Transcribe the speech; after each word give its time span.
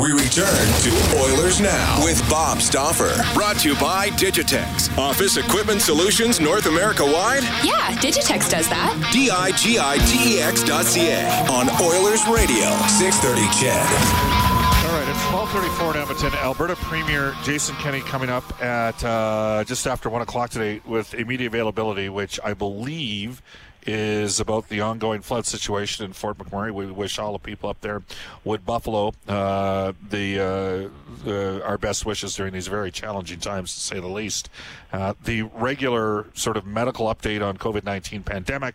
We 0.00 0.12
return 0.12 0.46
to 0.46 1.18
Oilers 1.18 1.60
Now 1.60 2.02
with 2.02 2.26
Bob 2.30 2.62
Stauffer. 2.62 3.12
Brought 3.34 3.58
to 3.58 3.68
you 3.68 3.74
by 3.78 4.08
Digitex. 4.08 4.96
Office 4.96 5.36
Equipment 5.36 5.82
Solutions 5.82 6.40
North 6.40 6.64
America 6.64 7.04
wide? 7.04 7.42
Yeah, 7.62 7.92
Digitex 7.96 8.48
does 8.48 8.66
that. 8.70 9.10
D 9.12 9.28
I 9.28 9.50
G 9.52 9.78
I 9.78 9.98
T 9.98 10.36
E 10.36 10.40
X 10.40 10.62
dot 10.62 10.86
C 10.86 11.10
A 11.10 11.28
on 11.50 11.68
Oilers 11.82 12.26
Radio, 12.28 12.70
630 12.88 13.42
CHED. 13.60 14.40
All 14.86 14.96
right, 14.96 15.06
it's 15.06 15.20
12:34 15.26 15.94
in 15.94 16.00
Edmonton. 16.00 16.32
Alberta 16.38 16.76
Premier 16.76 17.34
Jason 17.42 17.76
Kenney 17.76 18.00
coming 18.00 18.30
up 18.30 18.62
at 18.62 19.04
uh, 19.04 19.64
just 19.64 19.86
after 19.86 20.08
one 20.08 20.22
o'clock 20.22 20.48
today 20.48 20.80
with 20.86 21.12
immediate 21.12 21.48
availability, 21.48 22.08
which 22.08 22.40
I 22.42 22.54
believe 22.54 23.42
is 23.86 24.40
about 24.40 24.68
the 24.68 24.80
ongoing 24.80 25.22
flood 25.22 25.46
situation 25.46 26.04
in 26.04 26.12
Fort 26.12 26.38
McMurray. 26.38 26.72
We 26.72 26.86
wish 26.86 27.18
all 27.18 27.32
the 27.32 27.38
people 27.38 27.70
up 27.70 27.80
there, 27.80 28.02
Wood 28.44 28.66
Buffalo, 28.66 29.14
uh, 29.26 29.92
the, 30.08 30.40
uh, 30.40 31.24
the, 31.24 31.62
our 31.64 31.78
best 31.78 32.04
wishes 32.04 32.34
during 32.34 32.52
these 32.52 32.68
very 32.68 32.90
challenging 32.90 33.40
times, 33.40 33.74
to 33.74 33.80
say 33.80 34.00
the 34.00 34.08
least. 34.08 34.50
Uh, 34.92 35.14
the 35.24 35.42
regular 35.42 36.26
sort 36.34 36.56
of 36.56 36.66
medical 36.66 37.06
update 37.06 37.46
on 37.46 37.56
COVID-19 37.56 38.24
pandemic 38.24 38.74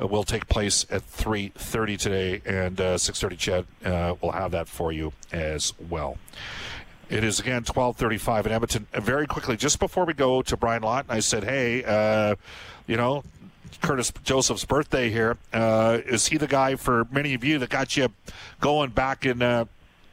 uh, 0.00 0.06
will 0.06 0.24
take 0.24 0.48
place 0.48 0.86
at 0.90 1.02
3:30 1.02 1.98
today, 1.98 2.42
and 2.46 2.80
uh, 2.80 2.94
6:30. 2.96 3.38
CHED 3.38 3.66
uh, 3.84 4.14
will 4.20 4.32
have 4.32 4.52
that 4.52 4.68
for 4.68 4.92
you 4.92 5.12
as 5.32 5.72
well. 5.88 6.18
It 7.08 7.24
is 7.24 7.40
again 7.40 7.64
12:35 7.64 8.46
in 8.46 8.52
Edmonton. 8.52 8.86
very 8.92 9.26
quickly, 9.26 9.56
just 9.56 9.80
before 9.80 10.04
we 10.04 10.14
go 10.14 10.42
to 10.42 10.56
Brian 10.56 10.82
Lawton, 10.82 11.10
I 11.10 11.20
said, 11.20 11.44
"Hey, 11.44 12.36
you 12.86 12.96
know." 12.96 13.24
Curtis 13.80 14.12
Joseph's 14.24 14.64
birthday 14.64 15.10
here. 15.10 15.36
Uh, 15.52 15.98
is 16.06 16.28
he 16.28 16.36
the 16.36 16.46
guy 16.46 16.76
for 16.76 17.06
many 17.10 17.34
of 17.34 17.44
you 17.44 17.58
that 17.58 17.70
got 17.70 17.96
you 17.96 18.08
going 18.60 18.90
back 18.90 19.24
in 19.24 19.42
uh, 19.42 19.64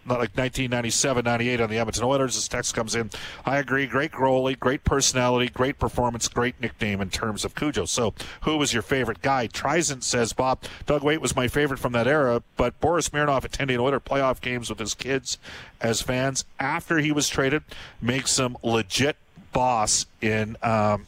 like 0.06 0.36
1997, 0.38 1.26
98 1.26 1.62
on 1.62 1.70
the 1.70 1.78
Edmonton 1.78 2.04
Oilers? 2.04 2.36
This 2.36 2.48
text 2.48 2.74
comes 2.74 2.96
in. 2.96 3.10
I 3.46 3.58
agree. 3.58 3.86
Great 3.88 4.12
goalie, 4.12 4.58
great 4.58 4.84
personality, 4.84 5.50
great 5.50 5.80
performance, 5.80 6.28
great 6.28 6.60
nickname 6.62 7.02
in 7.02 7.10
terms 7.10 7.44
of 7.44 7.56
Cujo. 7.56 7.86
So, 7.86 8.14
who 8.42 8.58
was 8.58 8.74
your 8.74 8.84
favorite 8.84 9.22
guy? 9.22 9.48
Trizent 9.48 10.04
says, 10.04 10.34
Bob, 10.34 10.64
Doug 10.86 11.04
Weight 11.04 11.22
was 11.22 11.36
my 11.36 11.48
favorite 11.48 11.80
from 11.80 11.94
that 11.94 12.08
era, 12.08 12.42
but 12.56 12.80
Boris 12.80 13.10
Mironov 13.10 13.44
attending 13.44 13.80
Oiler 13.80 14.00
playoff 14.00 14.42
games 14.42 14.70
with 14.70 14.80
his 14.80 14.94
kids 14.94 15.38
as 15.82 16.02
fans 16.02 16.46
after 16.60 17.00
he 17.00 17.12
was 17.12 17.28
traded 17.30 17.64
makes 18.02 18.38
him 18.38 18.58
legit 18.64 19.18
boss 19.52 20.06
in. 20.22 20.56
Um, 20.62 21.06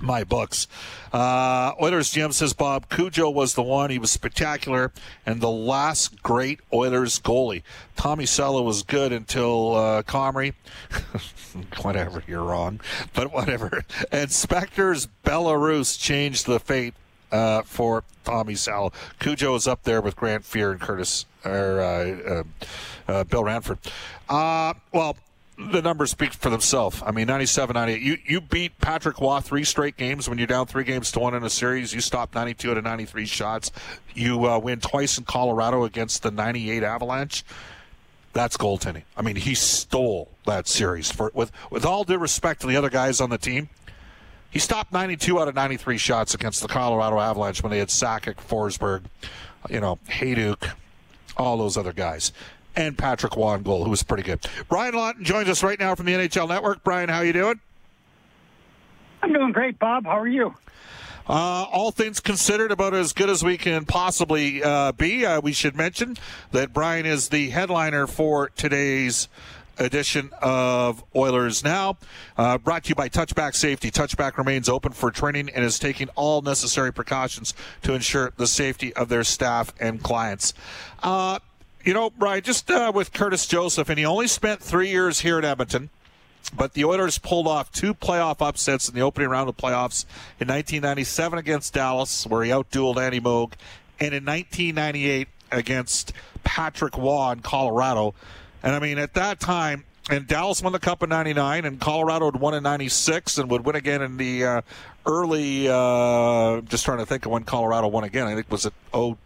my 0.00 0.24
books. 0.24 0.66
Uh, 1.12 1.72
Oilers 1.80 2.12
GM 2.12 2.32
says 2.32 2.52
Bob 2.52 2.88
Cujo 2.88 3.30
was 3.30 3.54
the 3.54 3.62
one. 3.62 3.90
He 3.90 3.98
was 3.98 4.10
spectacular 4.10 4.92
and 5.24 5.40
the 5.40 5.50
last 5.50 6.22
great 6.22 6.60
Oilers 6.72 7.18
goalie. 7.18 7.62
Tommy 7.96 8.26
Salo 8.26 8.62
was 8.62 8.82
good 8.82 9.12
until 9.12 9.76
uh, 9.76 10.02
Comrie. 10.02 10.54
whatever, 11.82 12.22
you're 12.26 12.42
wrong, 12.42 12.80
but 13.14 13.32
whatever. 13.32 13.84
And 14.10 14.30
Spector's 14.30 15.08
Belarus 15.24 15.98
changed 15.98 16.46
the 16.46 16.58
fate 16.58 16.94
uh, 17.30 17.62
for 17.62 18.04
Tommy 18.24 18.54
Salo. 18.54 18.92
Cujo 19.18 19.54
is 19.54 19.66
up 19.66 19.82
there 19.82 20.00
with 20.00 20.16
Grant 20.16 20.44
Fuhr 20.44 20.72
and 20.72 20.80
Curtis 20.80 21.26
or 21.44 21.80
uh, 21.80 22.42
uh, 23.08 23.12
uh 23.12 23.24
Bill 23.24 23.44
Ranford. 23.44 23.78
Uh, 24.28 24.74
well, 24.92 25.16
the 25.56 25.82
numbers 25.82 26.10
speak 26.10 26.32
for 26.32 26.50
themselves. 26.50 27.02
I 27.04 27.12
mean, 27.12 27.26
97, 27.26 27.74
98. 27.74 28.02
You, 28.02 28.18
you 28.26 28.40
beat 28.40 28.78
Patrick 28.78 29.20
Roy 29.20 29.40
three 29.40 29.64
straight 29.64 29.96
games 29.96 30.28
when 30.28 30.38
you're 30.38 30.46
down 30.46 30.66
three 30.66 30.84
games 30.84 31.12
to 31.12 31.20
one 31.20 31.34
in 31.34 31.44
a 31.44 31.50
series. 31.50 31.92
You 31.92 32.00
stopped 32.00 32.34
92 32.34 32.72
out 32.72 32.78
of 32.78 32.84
93 32.84 33.26
shots. 33.26 33.70
You 34.14 34.46
uh, 34.46 34.58
win 34.58 34.80
twice 34.80 35.16
in 35.16 35.24
Colorado 35.24 35.84
against 35.84 36.22
the 36.22 36.30
98 36.30 36.82
Avalanche. 36.82 37.44
That's 38.32 38.56
goaltending. 38.56 39.04
I 39.16 39.22
mean, 39.22 39.36
he 39.36 39.54
stole 39.54 40.28
that 40.44 40.66
series. 40.66 41.12
For 41.12 41.30
with 41.34 41.52
with 41.70 41.84
all 41.84 42.02
due 42.02 42.18
respect 42.18 42.62
to 42.62 42.66
the 42.66 42.76
other 42.76 42.90
guys 42.90 43.20
on 43.20 43.30
the 43.30 43.38
team, 43.38 43.68
he 44.50 44.58
stopped 44.58 44.92
92 44.92 45.38
out 45.38 45.46
of 45.46 45.54
93 45.54 45.98
shots 45.98 46.34
against 46.34 46.60
the 46.60 46.66
Colorado 46.66 47.20
Avalanche 47.20 47.62
when 47.62 47.70
they 47.70 47.78
had 47.78 47.88
Sakic, 47.88 48.36
Forsberg, 48.36 49.04
you 49.70 49.78
know, 49.78 50.00
Hejduk, 50.08 50.72
all 51.36 51.58
those 51.58 51.76
other 51.76 51.92
guys 51.92 52.32
and 52.76 52.96
Patrick 52.96 53.32
Wongol, 53.32 53.84
who 53.84 53.90
was 53.90 54.02
pretty 54.02 54.22
good. 54.22 54.40
Brian 54.68 54.94
Lawton 54.94 55.24
joins 55.24 55.48
us 55.48 55.62
right 55.62 55.78
now 55.78 55.94
from 55.94 56.06
the 56.06 56.12
NHL 56.12 56.48
Network. 56.48 56.82
Brian, 56.84 57.08
how 57.08 57.20
you 57.20 57.32
doing? 57.32 57.60
I'm 59.22 59.32
doing 59.32 59.52
great, 59.52 59.78
Bob. 59.78 60.04
How 60.04 60.18
are 60.18 60.28
you? 60.28 60.54
Uh, 61.26 61.64
all 61.72 61.90
things 61.90 62.20
considered, 62.20 62.70
about 62.70 62.92
as 62.92 63.14
good 63.14 63.30
as 63.30 63.42
we 63.42 63.56
can 63.56 63.86
possibly 63.86 64.62
uh, 64.62 64.92
be. 64.92 65.24
Uh, 65.24 65.40
we 65.40 65.52
should 65.52 65.74
mention 65.74 66.16
that 66.52 66.74
Brian 66.74 67.06
is 67.06 67.30
the 67.30 67.48
headliner 67.48 68.06
for 68.06 68.50
today's 68.50 69.28
edition 69.78 70.30
of 70.42 71.02
Oilers 71.16 71.64
Now. 71.64 71.96
Uh, 72.36 72.58
brought 72.58 72.84
to 72.84 72.88
you 72.90 72.94
by 72.94 73.08
Touchback 73.08 73.54
Safety. 73.54 73.90
Touchback 73.90 74.36
remains 74.36 74.68
open 74.68 74.92
for 74.92 75.10
training 75.10 75.50
and 75.50 75.64
is 75.64 75.78
taking 75.78 76.08
all 76.10 76.42
necessary 76.42 76.92
precautions 76.92 77.54
to 77.82 77.94
ensure 77.94 78.32
the 78.36 78.46
safety 78.46 78.92
of 78.94 79.08
their 79.08 79.24
staff 79.24 79.72
and 79.80 80.02
clients. 80.02 80.52
Uh, 81.02 81.38
you 81.84 81.94
know, 81.94 82.10
Brian, 82.10 82.42
just 82.42 82.70
uh, 82.70 82.90
with 82.94 83.12
Curtis 83.12 83.46
Joseph, 83.46 83.88
and 83.88 83.98
he 83.98 84.04
only 84.06 84.26
spent 84.26 84.60
three 84.60 84.88
years 84.88 85.20
here 85.20 85.38
at 85.38 85.44
Edmonton. 85.44 85.90
But 86.54 86.74
the 86.74 86.84
Oilers 86.84 87.18
pulled 87.18 87.46
off 87.46 87.72
two 87.72 87.94
playoff 87.94 88.46
upsets 88.46 88.88
in 88.88 88.94
the 88.94 89.00
opening 89.00 89.28
round 89.28 89.48
of 89.48 89.56
playoffs 89.56 90.04
in 90.38 90.48
1997 90.48 91.38
against 91.38 91.74
Dallas, 91.74 92.26
where 92.26 92.44
he 92.44 92.50
outdueled 92.50 92.96
Andy 92.98 93.20
Moog, 93.20 93.52
and 93.98 94.14
in 94.14 94.24
1998 94.24 95.28
against 95.50 96.12
Patrick 96.42 96.96
Roy 96.96 97.32
in 97.32 97.40
Colorado. 97.40 98.14
And 98.62 98.74
I 98.74 98.78
mean, 98.78 98.98
at 98.98 99.14
that 99.14 99.40
time, 99.40 99.84
and 100.10 100.26
Dallas 100.26 100.62
won 100.62 100.72
the 100.72 100.78
Cup 100.78 101.02
in 101.02 101.08
'99, 101.08 101.64
and 101.64 101.80
Colorado 101.80 102.30
had 102.30 102.40
won 102.40 102.54
in 102.54 102.62
'96, 102.62 103.38
and 103.38 103.50
would 103.50 103.64
win 103.64 103.76
again 103.76 104.02
in 104.02 104.16
the 104.18 104.44
uh, 104.44 104.60
early. 105.06 105.68
Uh, 105.68 106.60
just 106.62 106.84
trying 106.84 106.98
to 106.98 107.06
think 107.06 107.24
of 107.24 107.32
when 107.32 107.44
Colorado 107.44 107.88
won 107.88 108.04
again. 108.04 108.26
I 108.26 108.34
think 108.34 108.50
was 108.50 108.66
it 108.66 108.74
0, 108.94 109.16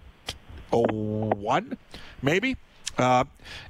01? 0.71 1.77
Maybe. 2.23 2.57
Uh, 2.97 3.25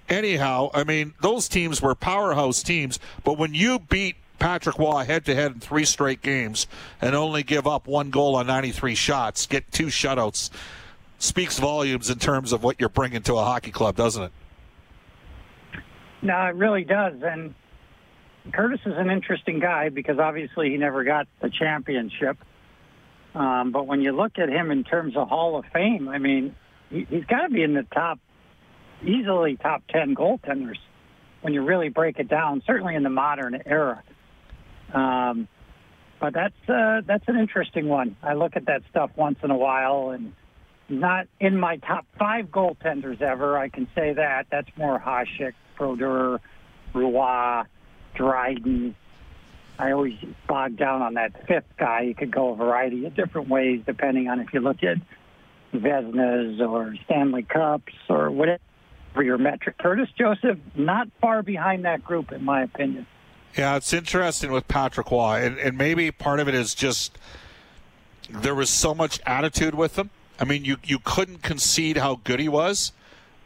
anyhow, 0.08 0.70
I 0.72 0.84
mean, 0.84 1.14
those 1.20 1.48
teams 1.48 1.82
were 1.82 1.94
powerhouse 1.94 2.62
teams, 2.62 2.98
but 3.24 3.36
when 3.36 3.52
you 3.52 3.78
beat 3.78 4.16
Patrick 4.38 4.78
Roy 4.78 5.04
head 5.04 5.24
to 5.26 5.34
head 5.34 5.52
in 5.52 5.60
three 5.60 5.84
straight 5.84 6.22
games 6.22 6.66
and 7.00 7.14
only 7.14 7.42
give 7.42 7.66
up 7.66 7.86
one 7.86 8.10
goal 8.10 8.36
on 8.36 8.46
93 8.46 8.94
shots, 8.94 9.46
get 9.46 9.70
two 9.70 9.86
shutouts, 9.86 10.50
speaks 11.18 11.58
volumes 11.58 12.08
in 12.08 12.18
terms 12.18 12.52
of 12.52 12.62
what 12.62 12.80
you're 12.80 12.88
bringing 12.88 13.22
to 13.22 13.34
a 13.34 13.44
hockey 13.44 13.70
club, 13.70 13.96
doesn't 13.96 14.24
it? 14.24 14.32
No, 16.22 16.40
it 16.46 16.54
really 16.54 16.84
does. 16.84 17.14
And 17.22 17.54
Curtis 18.52 18.80
is 18.86 18.94
an 18.96 19.10
interesting 19.10 19.58
guy 19.60 19.88
because 19.88 20.18
obviously 20.18 20.70
he 20.70 20.76
never 20.76 21.04
got 21.04 21.28
the 21.40 21.50
championship. 21.50 22.38
Um, 23.34 23.72
but 23.72 23.86
when 23.86 24.00
you 24.00 24.12
look 24.12 24.38
at 24.38 24.48
him 24.48 24.70
in 24.70 24.84
terms 24.84 25.16
of 25.16 25.28
Hall 25.28 25.58
of 25.58 25.64
Fame, 25.66 26.08
I 26.08 26.18
mean, 26.18 26.56
he, 26.90 27.06
he's 27.08 27.24
got 27.24 27.42
to 27.42 27.50
be 27.50 27.62
in 27.62 27.74
the 27.74 27.84
top 27.94 28.18
easily 29.02 29.56
top 29.56 29.82
10 29.88 30.14
goaltenders 30.14 30.78
when 31.40 31.54
you 31.54 31.62
really 31.62 31.88
break 31.88 32.18
it 32.18 32.28
down, 32.28 32.62
certainly 32.66 32.94
in 32.94 33.02
the 33.02 33.10
modern 33.10 33.62
era. 33.64 34.02
Um, 34.92 35.48
but 36.20 36.34
that's 36.34 36.68
uh, 36.68 37.02
that's 37.06 37.24
an 37.28 37.36
interesting 37.36 37.88
one. 37.88 38.16
I 38.22 38.34
look 38.34 38.56
at 38.56 38.66
that 38.66 38.82
stuff 38.90 39.10
once 39.14 39.38
in 39.44 39.50
a 39.50 39.56
while, 39.56 40.10
and 40.10 40.32
not 40.88 41.28
in 41.38 41.58
my 41.58 41.76
top 41.76 42.06
five 42.18 42.46
goaltenders 42.46 43.22
ever. 43.22 43.56
I 43.56 43.68
can 43.68 43.86
say 43.94 44.14
that. 44.14 44.46
That's 44.50 44.68
more 44.76 44.98
Hasek, 44.98 45.52
Brodeur, 45.76 46.40
Roy, 46.92 47.62
Dryden. 48.14 48.96
I 49.78 49.92
always 49.92 50.16
bog 50.48 50.76
down 50.76 51.02
on 51.02 51.14
that 51.14 51.46
fifth 51.46 51.76
guy. 51.76 52.00
You 52.00 52.14
could 52.16 52.32
go 52.32 52.50
a 52.50 52.56
variety 52.56 53.04
of 53.04 53.14
different 53.14 53.48
ways 53.48 53.82
depending 53.86 54.28
on 54.28 54.40
if 54.40 54.52
you 54.52 54.58
look 54.58 54.82
at 54.82 54.96
Vezinas 55.72 56.58
or 56.68 56.96
Stanley 57.04 57.44
Cups 57.44 57.92
or 58.08 58.28
whatever 58.32 58.58
your 59.22 59.38
metric. 59.38 59.78
Curtis 59.78 60.08
Joseph, 60.16 60.58
not 60.74 61.08
far 61.20 61.42
behind 61.42 61.84
that 61.84 62.04
group, 62.04 62.32
in 62.32 62.44
my 62.44 62.62
opinion. 62.62 63.06
Yeah, 63.56 63.76
it's 63.76 63.92
interesting 63.92 64.52
with 64.52 64.68
Patrick 64.68 65.10
Roy, 65.10 65.44
and, 65.44 65.58
and 65.58 65.76
maybe 65.76 66.10
part 66.10 66.38
of 66.38 66.48
it 66.48 66.54
is 66.54 66.74
just 66.74 67.18
there 68.28 68.54
was 68.54 68.70
so 68.70 68.94
much 68.94 69.20
attitude 69.26 69.74
with 69.74 69.98
him. 69.98 70.10
I 70.38 70.44
mean, 70.44 70.64
you, 70.64 70.76
you 70.84 70.98
couldn't 70.98 71.42
concede 71.42 71.96
how 71.96 72.20
good 72.22 72.40
he 72.40 72.48
was, 72.48 72.92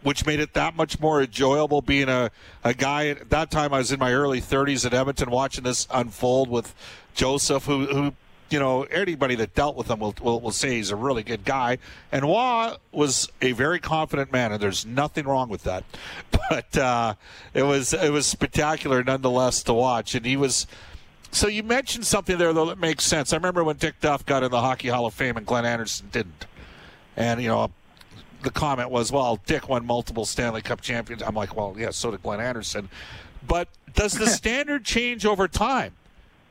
which 0.03 0.27
made 0.27 0.41
it 0.41 0.55
that 0.55 0.75
much 0.77 1.01
more 1.01 1.23
enjoyable 1.23 1.81
being 1.81 2.09
a, 2.09 2.31
a 2.65 2.75
guy. 2.75 3.07
At 3.09 3.31
that 3.31 3.51
time, 3.51 3.73
I 3.73 3.79
was 3.79 3.93
in 3.93 4.01
my 4.01 4.13
early 4.13 4.41
30s 4.41 4.85
at 4.85 4.93
Edmonton 4.93 5.31
watching 5.31 5.65
this 5.65 5.87
unfold 5.91 6.51
with 6.51 6.75
Joseph, 7.15 7.65
who, 7.65 7.87
who 7.87 8.15
you 8.53 8.59
know, 8.59 8.83
anybody 8.85 9.35
that 9.37 9.55
dealt 9.55 9.77
with 9.77 9.89
him 9.89 9.99
will, 10.01 10.15
will, 10.21 10.41
will 10.41 10.51
say 10.53 10.77
he's 10.77 10.91
a 10.91 10.97
really 10.97 11.23
good 11.23 11.45
guy. 11.45 11.79
And 12.11 12.23
Roy 12.25 12.75
was 12.93 13.29
a 13.41 13.53
very 13.53 13.79
confident 13.79 14.33
man, 14.33 14.53
and 14.53 14.63
there's 14.63 14.85
nothing 14.85 15.27
wrong 15.27 15.49
with 15.49 15.65
that. 15.65 15.85
But 16.51 16.77
uh, 16.77 17.15
it 17.55 17.63
was 17.63 17.95
it 17.95 18.11
was 18.11 18.27
spectacular 18.27 19.03
nonetheless 19.03 19.63
to 19.63 19.73
watch, 19.73 20.15
and 20.15 20.27
he 20.27 20.37
was. 20.37 20.67
So 21.31 21.49
you 21.49 21.63
mentioned 21.63 22.05
something 22.05 22.37
there 22.37 22.53
though 22.53 22.67
that 22.67 22.79
makes 22.79 23.05
sense. 23.05 23.33
I 23.33 23.37
remember 23.37 23.65
when 23.65 23.77
Dick 23.77 24.01
Duff 24.01 24.27
got 24.27 24.43
in 24.43 24.51
the 24.51 24.61
Hockey 24.61 24.89
Hall 24.89 25.07
of 25.07 25.15
Fame 25.15 25.39
and 25.39 25.47
Glenn 25.47 25.65
Anderson 25.65 26.09
didn't, 26.13 26.45
and 27.17 27.41
you 27.41 27.49
know 27.49 27.71
the 28.43 28.51
comment 28.51 28.91
was, 28.91 29.11
"Well, 29.11 29.41
Dick 29.47 29.71
won 29.71 29.87
multiple 29.87 30.27
Stanley 30.27 30.61
Cup 30.61 30.83
champions." 30.83 31.23
I'm 31.23 31.35
like, 31.35 31.57
"Well, 31.57 31.75
yeah, 31.79 31.91
so 31.91 32.11
did 32.11 32.23
Glenn 32.23 32.41
Anderson." 32.41 32.91
But 33.47 33.69
does 33.95 34.13
the 34.13 34.27
standard 34.41 34.85
change 34.85 35.25
over 35.25 35.49
time? 35.49 35.95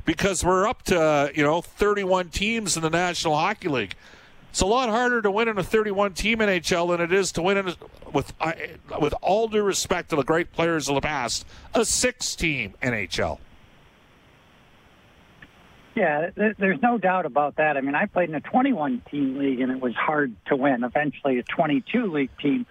Because 0.05 0.43
we're 0.43 0.67
up 0.67 0.83
to 0.83 0.99
uh, 0.99 1.29
you 1.33 1.43
know 1.43 1.61
31 1.61 2.29
teams 2.29 2.75
in 2.75 2.83
the 2.83 2.89
National 2.89 3.35
Hockey 3.35 3.69
League. 3.69 3.95
It's 4.49 4.61
a 4.61 4.65
lot 4.65 4.89
harder 4.89 5.21
to 5.21 5.31
win 5.31 5.47
in 5.47 5.57
a 5.57 5.63
31 5.63 6.13
team 6.13 6.39
NHL 6.39 6.89
than 6.89 6.99
it 6.99 7.13
is 7.13 7.31
to 7.33 7.41
win 7.41 7.57
in 7.57 7.69
a, 7.69 7.75
with 8.11 8.33
uh, 8.41 8.53
with 8.99 9.13
all 9.21 9.47
due 9.47 9.63
respect 9.63 10.09
to 10.09 10.15
the 10.15 10.23
great 10.23 10.51
players 10.51 10.89
of 10.89 10.95
the 10.95 11.01
past, 11.01 11.45
a 11.73 11.85
six 11.85 12.35
team 12.35 12.73
NHL. 12.81 13.39
Yeah, 15.95 16.29
there's 16.35 16.81
no 16.81 16.97
doubt 16.97 17.25
about 17.25 17.57
that. 17.57 17.75
I 17.75 17.81
mean, 17.81 17.95
I 17.95 18.05
played 18.05 18.29
in 18.29 18.35
a 18.35 18.41
21 18.41 19.01
team 19.11 19.37
league 19.37 19.59
and 19.59 19.71
it 19.71 19.81
was 19.81 19.93
hard 19.93 20.33
to 20.45 20.55
win. 20.55 20.85
Eventually, 20.85 21.37
a 21.39 21.43
22 21.43 22.05
league 22.11 22.29
team. 22.41 22.65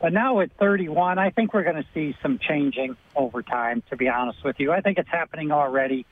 But 0.00 0.12
now 0.12 0.40
at 0.40 0.52
31, 0.52 1.18
I 1.18 1.30
think 1.30 1.52
we're 1.52 1.64
going 1.64 1.82
to 1.82 1.86
see 1.92 2.16
some 2.22 2.38
changing 2.38 2.96
over 3.16 3.42
time, 3.42 3.82
to 3.90 3.96
be 3.96 4.08
honest 4.08 4.44
with 4.44 4.60
you. 4.60 4.72
I 4.72 4.80
think 4.80 4.98
it's 4.98 5.08
happening 5.08 5.50
already 5.50 6.06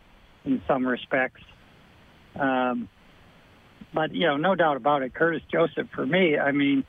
in 0.45 0.63
some 0.67 0.87
respects. 0.87 1.43
Um, 2.39 2.89
but 3.93 4.15
you 4.15 4.27
know, 4.27 4.37
no 4.37 4.55
doubt 4.55 4.77
about 4.77 5.03
it, 5.03 5.15
Curtis 5.15 5.43
Joseph. 5.51 5.89
For 5.95 6.07
me, 6.07 6.39
I 6.39 6.53
mean, 6.53 6.85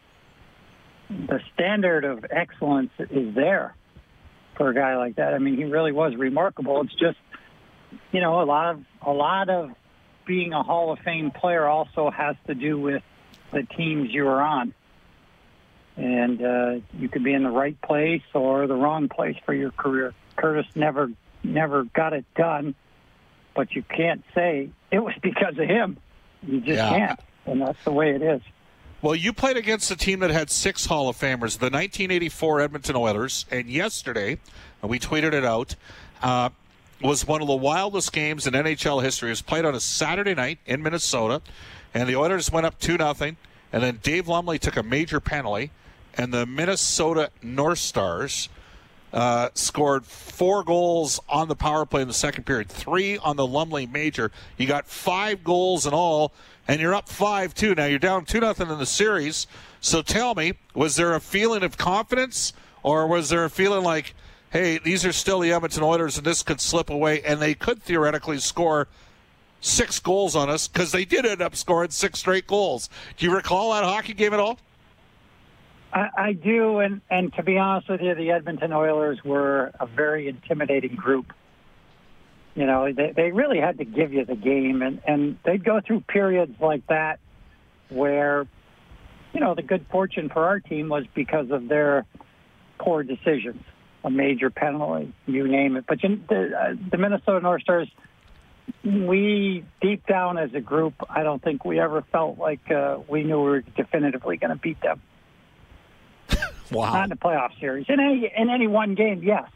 the 1.10 1.40
standard 1.54 2.06
of 2.06 2.26
excellence 2.30 2.92
is 3.00 3.34
there 3.36 3.76
for 4.56 4.70
a 4.70 4.76
guy 4.76 4.98
like 4.98 5.16
that. 5.16 5.34
I 5.34 5.40
mean, 5.40 5.56
he 5.56 5.64
really 5.64 5.92
was 5.92 6.16
remarkable. 6.16 6.82
It's 6.82 6.94
just, 6.94 7.18
you 8.12 8.22
know, 8.22 8.42
a 8.42 8.46
lot 8.46 8.76
of 8.76 8.84
a 9.02 9.12
lot 9.12 9.50
of 9.50 9.72
being 10.26 10.54
a 10.54 10.62
Hall 10.62 10.92
of 10.92 11.00
Fame 11.00 11.32
player 11.32 11.66
also 11.66 12.12
has 12.12 12.36
to 12.48 12.54
do 12.54 12.80
with 12.80 13.02
the 13.52 13.64
teams 13.64 14.10
you 14.12 14.28
are 14.28 14.42
on. 14.42 14.74
And 15.96 16.42
uh, 16.42 16.72
you 16.94 17.10
could 17.10 17.24
be 17.24 17.34
in 17.34 17.44
the 17.44 17.50
right 17.50 17.80
place 17.82 18.22
or 18.34 18.68
the 18.68 18.76
wrong 18.76 19.10
place 19.10 19.36
for 19.46 19.54
your 19.54 19.72
career. 19.72 20.14
Curtis 20.36 20.68
never 20.76 21.12
never 21.44 21.84
got 21.86 22.14
it 22.14 22.26
done 22.36 22.76
but 23.60 23.76
you 23.76 23.84
can't 23.84 24.24
say 24.34 24.70
it 24.90 25.00
was 25.00 25.14
because 25.22 25.58
of 25.58 25.68
him. 25.68 25.98
You 26.44 26.62
just 26.62 26.78
yeah. 26.78 26.90
can't, 26.90 27.20
and 27.46 27.62
that's 27.62 27.84
the 27.84 27.92
way 27.92 28.16
it 28.16 28.22
is. 28.22 28.42
Well, 29.02 29.16
you 29.16 29.34
played 29.34 29.58
against 29.58 29.92
a 29.92 29.98
team 29.98 30.22
that 30.22 30.30
had 30.30 30.50
six 30.50 30.86
Hall 30.86 31.10
of 31.10 31.18
Famers, 31.18 31.60
the 31.60 31.68
1984 31.68 32.62
Edmonton 32.62 32.96
Oilers, 32.96 33.46
and 33.52 33.70
yesterday, 33.70 34.40
and 34.82 34.90
we 34.90 34.98
tweeted 34.98 35.34
it 35.34 35.44
out, 35.44 35.76
uh, 36.22 36.52
was 37.02 37.28
one 37.28 37.42
of 37.42 37.50
the 37.50 37.56
wildest 37.56 38.14
games 38.14 38.48
in 38.48 38.54
NHL 38.54 39.04
history. 39.04 39.28
It 39.28 39.32
was 39.32 39.42
played 39.42 39.66
on 39.66 39.76
a 39.76 39.82
Saturday 39.82 40.34
night 40.34 40.60
in 40.66 40.82
Minnesota, 40.82 41.42
and 41.94 42.08
the 42.08 42.16
Oilers 42.16 42.50
went 42.50 42.66
up 42.66 42.80
2 42.80 42.96
nothing, 42.98 43.36
and 43.74 43.84
then 43.84 44.00
Dave 44.02 44.30
Lumley 44.30 44.58
took 44.58 44.78
a 44.78 44.84
major 44.84 45.20
penalty, 45.20 45.72
and 46.18 46.34
the 46.34 46.46
Minnesota 46.46 47.30
North 47.42 47.80
Stars 47.80 48.48
uh, 49.14 49.50
scored 49.54 50.06
four 50.06 50.64
goals 50.64 51.20
on 51.28 51.48
the 51.48 51.56
power 51.56 51.86
play 51.86 52.02
in 52.02 52.08
the 52.08 52.14
second 52.14 52.46
period, 52.46 52.70
three 52.70 53.18
on 53.18 53.36
the 53.36 53.48
Lumley 53.48 53.86
Major. 53.86 54.32
You 54.58 54.68
got 54.68 54.88
five 54.88 55.44
goals 55.44 55.86
in 55.86 55.94
all, 55.94 56.34
and 56.68 56.80
you're 56.80 56.94
up 56.94 57.10
five 57.10 57.54
two. 57.54 57.76
Now 57.76 57.86
you're 57.86 58.00
down 58.00 58.26
two 58.26 58.40
nothing 58.40 58.70
in 58.70 58.78
the 58.78 58.86
series. 58.86 59.48
So 59.82 60.02
tell 60.02 60.36
me, 60.36 60.54
was 60.74 60.96
there 60.96 61.16
a 61.16 61.22
feeling 61.22 61.64
of 61.64 61.78
confidence, 61.78 62.54
or 62.84 63.08
was 63.08 63.30
there 63.30 63.46
a 63.46 63.50
feeling 63.50 63.84
like, 63.84 64.14
hey, 64.52 64.78
these 64.78 65.06
are 65.06 65.14
still 65.14 65.40
the 65.40 65.52
Edmonton 65.54 65.84
Oilers, 65.84 66.18
and 66.18 66.26
this 66.26 66.44
could 66.44 66.62
slip 66.62 66.90
away, 66.90 67.22
and 67.24 67.42
they 67.42 67.54
could 67.54 67.82
theoretically 67.82 68.40
score 68.40 68.88
six 69.62 70.00
goals 70.00 70.36
on 70.36 70.50
us 70.50 70.68
because 70.68 70.92
they 70.92 71.06
did 71.06 71.26
end 71.26 71.42
up 71.42 71.56
scoring 71.56 71.90
six 71.90 72.20
straight 72.20 72.48
goals. 72.48 72.90
Do 73.18 73.26
you 73.26 73.36
recall 73.36 73.74
that 73.74 73.84
hockey 73.84 74.14
game 74.14 74.34
at 74.34 74.40
all? 74.40 74.60
I, 75.92 76.34
do, 76.34 76.80
and 76.80 77.02
and 77.10 77.34
to 77.34 77.44
be 77.44 77.58
honest 77.58 77.90
with 77.90 78.02
you, 78.02 78.14
the 78.14 78.32
Edmonton 78.32 78.74
Oilers 78.74 79.20
were 79.24 79.72
a 79.80 79.88
very 79.88 80.28
intimidating 80.28 80.96
group. 80.96 81.34
You 82.56 82.66
know, 82.66 82.92
they 82.94 83.12
they 83.16 83.32
really 83.32 83.60
had 83.60 83.80
to 83.80 83.86
give 83.86 84.14
you 84.14 84.26
the 84.26 84.36
game, 84.36 84.82
and 84.82 85.02
and 85.08 85.38
they'd 85.44 85.64
go 85.64 85.82
through 85.86 86.02
periods 86.02 86.56
like 86.60 86.86
that 86.88 87.20
where, 87.90 88.48
you 89.34 89.40
know, 89.40 89.56
the 89.56 89.64
good 89.64 89.86
fortune 89.92 90.30
for 90.30 90.46
our 90.46 90.60
team 90.60 90.90
was 90.90 91.06
because 91.16 91.50
of 91.52 91.68
their 91.68 92.06
poor 92.80 93.04
decisions, 93.04 93.64
a 94.04 94.10
major 94.10 94.50
penalty, 94.50 95.12
you 95.26 95.48
name 95.48 95.76
it. 95.76 95.86
But 95.88 96.04
you, 96.04 96.22
the, 96.30 96.52
uh, 96.56 96.76
the 96.92 96.98
Minnesota 96.98 97.40
North 97.42 97.64
Stars, 97.64 97.90
we 98.84 99.66
deep 99.82 100.06
down 100.06 100.38
as 100.38 100.54
a 100.54 100.62
group, 100.62 100.94
I 101.10 101.24
don't 101.24 101.42
think 101.42 101.66
we 101.66 101.80
ever 101.80 102.04
felt 102.12 102.38
like 102.38 102.70
uh, 102.72 103.00
we 103.08 103.24
knew 103.24 103.42
we 103.42 103.50
were 103.50 103.62
definitively 103.62 104.38
going 104.38 104.52
to 104.52 104.56
beat 104.56 104.80
them. 104.82 105.02
Wow. 106.72 106.94
Not 106.94 107.04
in 107.06 107.10
the 107.10 107.16
playoff 107.16 107.60
series. 107.60 107.86
In 107.90 108.00
any 108.00 108.32
in 108.36 108.50
any 108.50 108.68
one 108.68 108.96
game, 108.96 109.22
yes. 109.24 109.50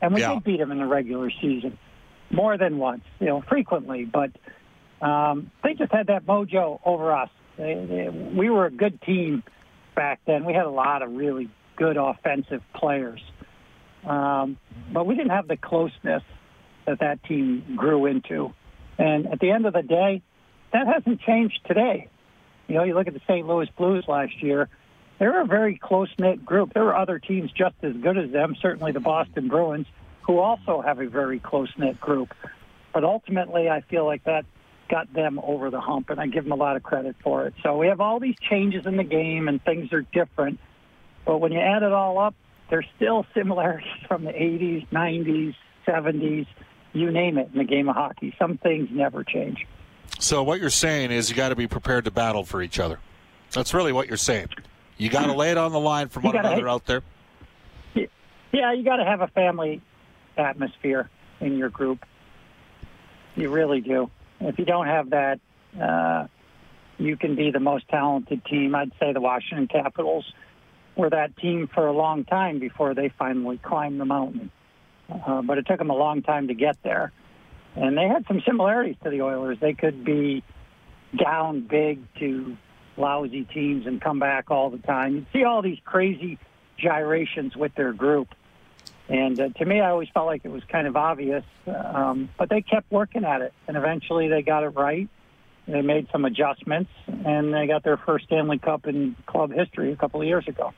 And 0.00 0.14
we 0.14 0.20
yeah. 0.20 0.34
did 0.34 0.44
beat 0.44 0.58
them 0.58 0.72
in 0.72 0.78
the 0.78 0.86
regular 0.86 1.30
season 1.40 1.78
more 2.30 2.56
than 2.56 2.78
once, 2.78 3.02
you 3.20 3.26
know, 3.26 3.42
frequently. 3.48 4.04
But 4.04 4.30
um, 5.06 5.50
they 5.62 5.74
just 5.74 5.92
had 5.92 6.08
that 6.08 6.26
mojo 6.26 6.80
over 6.84 7.12
us. 7.12 7.30
They, 7.56 7.74
they, 7.74 8.08
we 8.08 8.50
were 8.50 8.66
a 8.66 8.70
good 8.70 9.00
team 9.02 9.42
back 9.94 10.20
then. 10.26 10.44
We 10.44 10.54
had 10.54 10.64
a 10.64 10.70
lot 10.70 11.02
of 11.02 11.12
really 11.12 11.50
good 11.76 11.96
offensive 11.96 12.62
players, 12.74 13.20
um, 14.04 14.56
but 14.92 15.06
we 15.06 15.14
didn't 15.14 15.30
have 15.30 15.48
the 15.48 15.56
closeness 15.56 16.22
that 16.86 17.00
that 17.00 17.22
team 17.24 17.76
grew 17.76 18.06
into. 18.06 18.52
And 18.98 19.26
at 19.26 19.40
the 19.40 19.50
end 19.50 19.66
of 19.66 19.72
the 19.72 19.82
day, 19.82 20.22
that 20.72 20.86
hasn't 20.86 21.20
changed 21.20 21.60
today. 21.66 22.08
You 22.68 22.76
know, 22.76 22.84
you 22.84 22.94
look 22.94 23.06
at 23.06 23.14
the 23.14 23.20
St. 23.28 23.46
Louis 23.46 23.68
Blues 23.76 24.04
last 24.08 24.42
year 24.42 24.68
they're 25.22 25.40
a 25.40 25.46
very 25.46 25.78
close 25.78 26.08
knit 26.18 26.44
group. 26.44 26.74
There 26.74 26.88
are 26.88 26.96
other 26.96 27.20
teams 27.20 27.52
just 27.52 27.76
as 27.82 27.92
good 27.92 28.18
as 28.18 28.32
them, 28.32 28.56
certainly 28.60 28.90
the 28.90 28.98
Boston 28.98 29.46
Bruins, 29.46 29.86
who 30.22 30.40
also 30.40 30.80
have 30.80 30.98
a 30.98 31.06
very 31.06 31.38
close 31.38 31.68
knit 31.78 32.00
group. 32.00 32.34
But 32.92 33.04
ultimately, 33.04 33.70
I 33.70 33.82
feel 33.82 34.04
like 34.04 34.24
that 34.24 34.44
got 34.90 35.12
them 35.12 35.38
over 35.38 35.70
the 35.70 35.80
hump, 35.80 36.10
and 36.10 36.18
I 36.18 36.26
give 36.26 36.42
them 36.42 36.50
a 36.50 36.56
lot 36.56 36.74
of 36.74 36.82
credit 36.82 37.14
for 37.22 37.46
it. 37.46 37.54
So 37.62 37.76
we 37.76 37.86
have 37.86 38.00
all 38.00 38.18
these 38.18 38.34
changes 38.50 38.84
in 38.84 38.96
the 38.96 39.04
game, 39.04 39.46
and 39.46 39.62
things 39.62 39.92
are 39.92 40.02
different. 40.12 40.58
But 41.24 41.38
when 41.38 41.52
you 41.52 41.60
add 41.60 41.84
it 41.84 41.92
all 41.92 42.18
up, 42.18 42.34
there's 42.68 42.86
still 42.96 43.24
similarities 43.32 43.92
from 44.08 44.24
the 44.24 44.32
80s, 44.32 44.88
90s, 44.88 45.54
70s, 45.86 46.48
you 46.94 47.12
name 47.12 47.38
it 47.38 47.48
in 47.52 47.58
the 47.58 47.64
game 47.64 47.88
of 47.88 47.94
hockey. 47.94 48.34
Some 48.40 48.58
things 48.58 48.88
never 48.90 49.22
change. 49.22 49.68
So 50.18 50.42
what 50.42 50.58
you're 50.58 50.68
saying 50.68 51.12
is 51.12 51.30
you 51.30 51.36
got 51.36 51.50
to 51.50 51.56
be 51.56 51.68
prepared 51.68 52.06
to 52.06 52.10
battle 52.10 52.42
for 52.42 52.60
each 52.60 52.80
other. 52.80 52.98
That's 53.52 53.72
really 53.72 53.92
what 53.92 54.08
you're 54.08 54.16
saying. 54.16 54.48
You 55.02 55.10
got 55.10 55.26
to 55.26 55.32
lay 55.32 55.50
it 55.50 55.58
on 55.58 55.72
the 55.72 55.80
line 55.80 56.10
for 56.10 56.20
one 56.20 56.36
another 56.36 56.68
out 56.68 56.86
there. 56.86 57.02
Yeah, 58.52 58.72
you 58.72 58.84
got 58.84 58.98
to 58.98 59.04
have 59.04 59.20
a 59.20 59.26
family 59.26 59.82
atmosphere 60.36 61.10
in 61.40 61.58
your 61.58 61.70
group. 61.70 62.04
You 63.34 63.50
really 63.50 63.80
do. 63.80 64.12
If 64.38 64.60
you 64.60 64.64
don't 64.64 64.86
have 64.86 65.10
that, 65.10 65.40
uh, 65.80 66.28
you 66.98 67.16
can 67.16 67.34
be 67.34 67.50
the 67.50 67.58
most 67.58 67.88
talented 67.88 68.44
team. 68.44 68.76
I'd 68.76 68.92
say 69.00 69.12
the 69.12 69.20
Washington 69.20 69.66
Capitals 69.66 70.30
were 70.96 71.10
that 71.10 71.36
team 71.36 71.68
for 71.74 71.88
a 71.88 71.92
long 71.92 72.24
time 72.24 72.60
before 72.60 72.94
they 72.94 73.08
finally 73.18 73.58
climbed 73.58 73.98
the 73.98 74.04
mountain. 74.04 74.52
Uh, 75.10 75.42
but 75.42 75.58
it 75.58 75.66
took 75.66 75.78
them 75.78 75.90
a 75.90 75.96
long 75.96 76.22
time 76.22 76.46
to 76.46 76.54
get 76.54 76.76
there. 76.84 77.10
And 77.74 77.98
they 77.98 78.06
had 78.06 78.24
some 78.28 78.40
similarities 78.46 78.96
to 79.02 79.10
the 79.10 79.22
Oilers. 79.22 79.58
They 79.60 79.72
could 79.72 80.04
be 80.04 80.44
down 81.16 81.62
big 81.62 81.98
to 82.20 82.56
lousy 82.96 83.44
teams 83.44 83.86
and 83.86 84.00
come 84.00 84.18
back 84.18 84.50
all 84.50 84.70
the 84.70 84.78
time. 84.78 85.14
You 85.16 85.26
see 85.32 85.44
all 85.44 85.62
these 85.62 85.78
crazy 85.84 86.38
gyrations 86.78 87.56
with 87.56 87.74
their 87.74 87.92
group. 87.92 88.28
And 89.08 89.38
uh, 89.38 89.48
to 89.50 89.64
me, 89.64 89.80
I 89.80 89.90
always 89.90 90.08
felt 90.14 90.26
like 90.26 90.42
it 90.44 90.50
was 90.50 90.62
kind 90.70 90.86
of 90.86 90.96
obvious, 90.96 91.44
um, 91.66 92.28
but 92.38 92.48
they 92.48 92.62
kept 92.62 92.90
working 92.90 93.24
at 93.24 93.42
it, 93.42 93.52
and 93.66 93.76
eventually 93.76 94.28
they 94.28 94.42
got 94.42 94.62
it 94.62 94.68
right. 94.68 95.08
They 95.66 95.82
made 95.82 96.08
some 96.10 96.24
adjustments, 96.24 96.90
and 97.06 97.52
they 97.52 97.66
got 97.66 97.84
their 97.84 97.96
first 97.96 98.26
Stanley 98.26 98.58
Cup 98.58 98.86
in 98.86 99.16
club 99.26 99.52
history 99.52 99.92
a 99.92 99.96
couple 99.96 100.20
of 100.20 100.26
years 100.26 100.46
ago. 100.48 100.72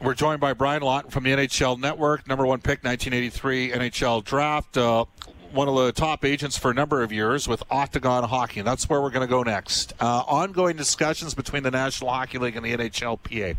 We're 0.00 0.14
joined 0.14 0.40
by 0.40 0.52
Brian 0.52 0.82
Lawton 0.82 1.10
from 1.10 1.24
the 1.24 1.30
NHL 1.30 1.78
Network, 1.78 2.26
number 2.26 2.46
one 2.46 2.60
pick, 2.60 2.82
1983 2.82 3.70
NHL 3.72 4.24
Draft. 4.24 4.76
Uh, 4.76 5.04
one 5.52 5.68
of 5.68 5.74
the 5.74 5.92
top 5.92 6.24
agents 6.24 6.56
for 6.56 6.70
a 6.70 6.74
number 6.74 7.02
of 7.02 7.12
years 7.12 7.46
with 7.46 7.62
Octagon 7.70 8.24
Hockey, 8.24 8.60
and 8.60 8.66
that's 8.66 8.88
where 8.88 9.00
we're 9.00 9.10
going 9.10 9.26
to 9.26 9.30
go 9.30 9.42
next. 9.42 9.92
Uh, 10.00 10.22
ongoing 10.26 10.76
discussions 10.76 11.34
between 11.34 11.62
the 11.62 11.70
National 11.70 12.10
Hockey 12.10 12.38
League 12.38 12.56
and 12.56 12.64
the 12.64 12.76
NHLPA. 12.76 13.56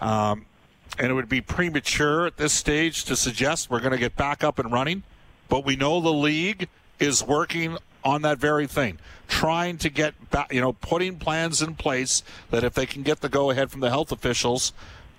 Um, 0.00 0.46
and 0.98 1.10
it 1.10 1.14
would 1.14 1.28
be 1.28 1.40
premature 1.40 2.26
at 2.26 2.36
this 2.36 2.52
stage 2.52 3.04
to 3.04 3.16
suggest 3.16 3.70
we're 3.70 3.80
going 3.80 3.92
to 3.92 3.98
get 3.98 4.16
back 4.16 4.44
up 4.44 4.58
and 4.58 4.70
running, 4.70 5.02
but 5.48 5.64
we 5.64 5.76
know 5.76 6.00
the 6.00 6.12
league 6.12 6.68
is 7.00 7.24
working 7.24 7.78
on 8.04 8.22
that 8.22 8.38
very 8.38 8.66
thing, 8.66 8.98
trying 9.26 9.78
to 9.78 9.88
get 9.88 10.30
back, 10.30 10.52
you 10.52 10.60
know, 10.60 10.74
putting 10.74 11.18
plans 11.18 11.62
in 11.62 11.74
place 11.74 12.22
that 12.50 12.62
if 12.62 12.74
they 12.74 12.86
can 12.86 13.02
get 13.02 13.20
the 13.20 13.28
go 13.28 13.50
ahead 13.50 13.70
from 13.70 13.80
the 13.80 13.88
health 13.88 14.12
officials 14.12 14.72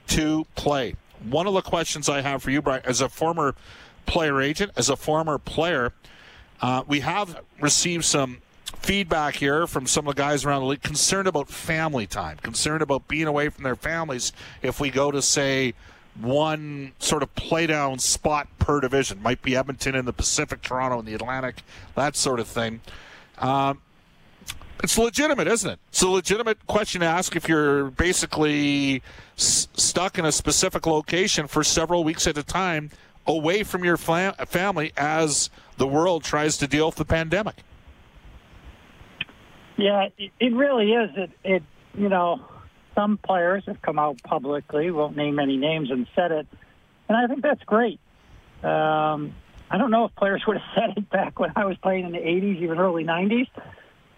to 0.07 0.45
play. 0.55 0.95
One 1.27 1.47
of 1.47 1.53
the 1.53 1.61
questions 1.61 2.07
I 2.07 2.21
have 2.21 2.43
for 2.43 2.51
you, 2.51 2.61
Brian, 2.61 2.83
as 2.85 3.01
a 3.01 3.09
former 3.09 3.55
player 4.05 4.41
agent, 4.41 4.71
as 4.75 4.89
a 4.89 4.95
former 4.95 5.37
player, 5.37 5.93
uh, 6.61 6.83
we 6.87 7.01
have 7.01 7.41
received 7.59 8.05
some 8.05 8.41
feedback 8.77 9.35
here 9.35 9.67
from 9.67 9.87
some 9.87 10.07
of 10.07 10.15
the 10.15 10.21
guys 10.21 10.45
around 10.45 10.61
the 10.61 10.67
league 10.67 10.81
concerned 10.81 11.27
about 11.27 11.49
family 11.49 12.07
time, 12.07 12.37
concerned 12.37 12.81
about 12.81 13.07
being 13.07 13.27
away 13.27 13.49
from 13.49 13.63
their 13.63 13.75
families 13.75 14.31
if 14.61 14.79
we 14.79 14.89
go 14.89 15.11
to, 15.11 15.21
say, 15.21 15.73
one 16.19 16.93
sort 16.99 17.23
of 17.23 17.33
playdown 17.35 17.99
spot 17.99 18.47
per 18.59 18.79
division. 18.79 19.21
Might 19.21 19.41
be 19.41 19.55
Edmonton 19.55 19.95
in 19.95 20.05
the 20.05 20.13
Pacific, 20.13 20.61
Toronto 20.61 20.99
in 20.99 21.05
the 21.05 21.13
Atlantic, 21.13 21.63
that 21.95 22.15
sort 22.15 22.39
of 22.39 22.47
thing. 22.47 22.81
Um, 23.37 23.81
it's 24.83 24.97
legitimate, 24.97 25.47
isn't 25.47 25.69
it? 25.69 25.79
It's 25.89 26.01
a 26.01 26.07
legitimate 26.07 26.65
question 26.67 27.01
to 27.01 27.07
ask 27.07 27.35
if 27.35 27.49
you're 27.49 27.91
basically 27.91 29.01
s- 29.37 29.67
stuck 29.73 30.17
in 30.17 30.25
a 30.25 30.31
specific 30.31 30.85
location 30.85 31.47
for 31.47 31.63
several 31.63 32.03
weeks 32.03 32.27
at 32.27 32.37
a 32.37 32.43
time 32.43 32.91
away 33.27 33.63
from 33.63 33.83
your 33.83 33.97
fam- 33.97 34.33
family 34.45 34.93
as 34.97 35.49
the 35.77 35.87
world 35.87 36.23
tries 36.23 36.57
to 36.57 36.67
deal 36.67 36.87
with 36.87 36.95
the 36.95 37.05
pandemic. 37.05 37.55
Yeah, 39.77 40.07
it 40.17 40.53
really 40.53 40.91
is. 40.91 41.09
It, 41.17 41.31
it, 41.43 41.63
you 41.97 42.07
know, 42.07 42.39
some 42.93 43.17
players 43.17 43.63
have 43.67 43.81
come 43.81 43.99
out 43.99 44.21
publicly, 44.23 44.89
won't 44.89 45.17
name 45.17 45.37
any 45.39 45.57
names, 45.57 45.91
and 45.91 46.07
said 46.15 46.31
it, 46.31 46.47
and 47.09 47.17
I 47.17 47.27
think 47.27 47.41
that's 47.41 47.63
great. 47.63 47.99
Um, 48.63 49.35
I 49.69 49.77
don't 49.77 49.91
know 49.91 50.05
if 50.05 50.15
players 50.15 50.43
would 50.47 50.57
have 50.57 50.65
said 50.75 50.97
it 50.97 51.09
back 51.09 51.39
when 51.39 51.51
I 51.55 51.65
was 51.65 51.77
playing 51.77 52.05
in 52.05 52.11
the 52.11 52.19
80s, 52.19 52.61
even 52.61 52.79
early 52.79 53.03
90s, 53.03 53.47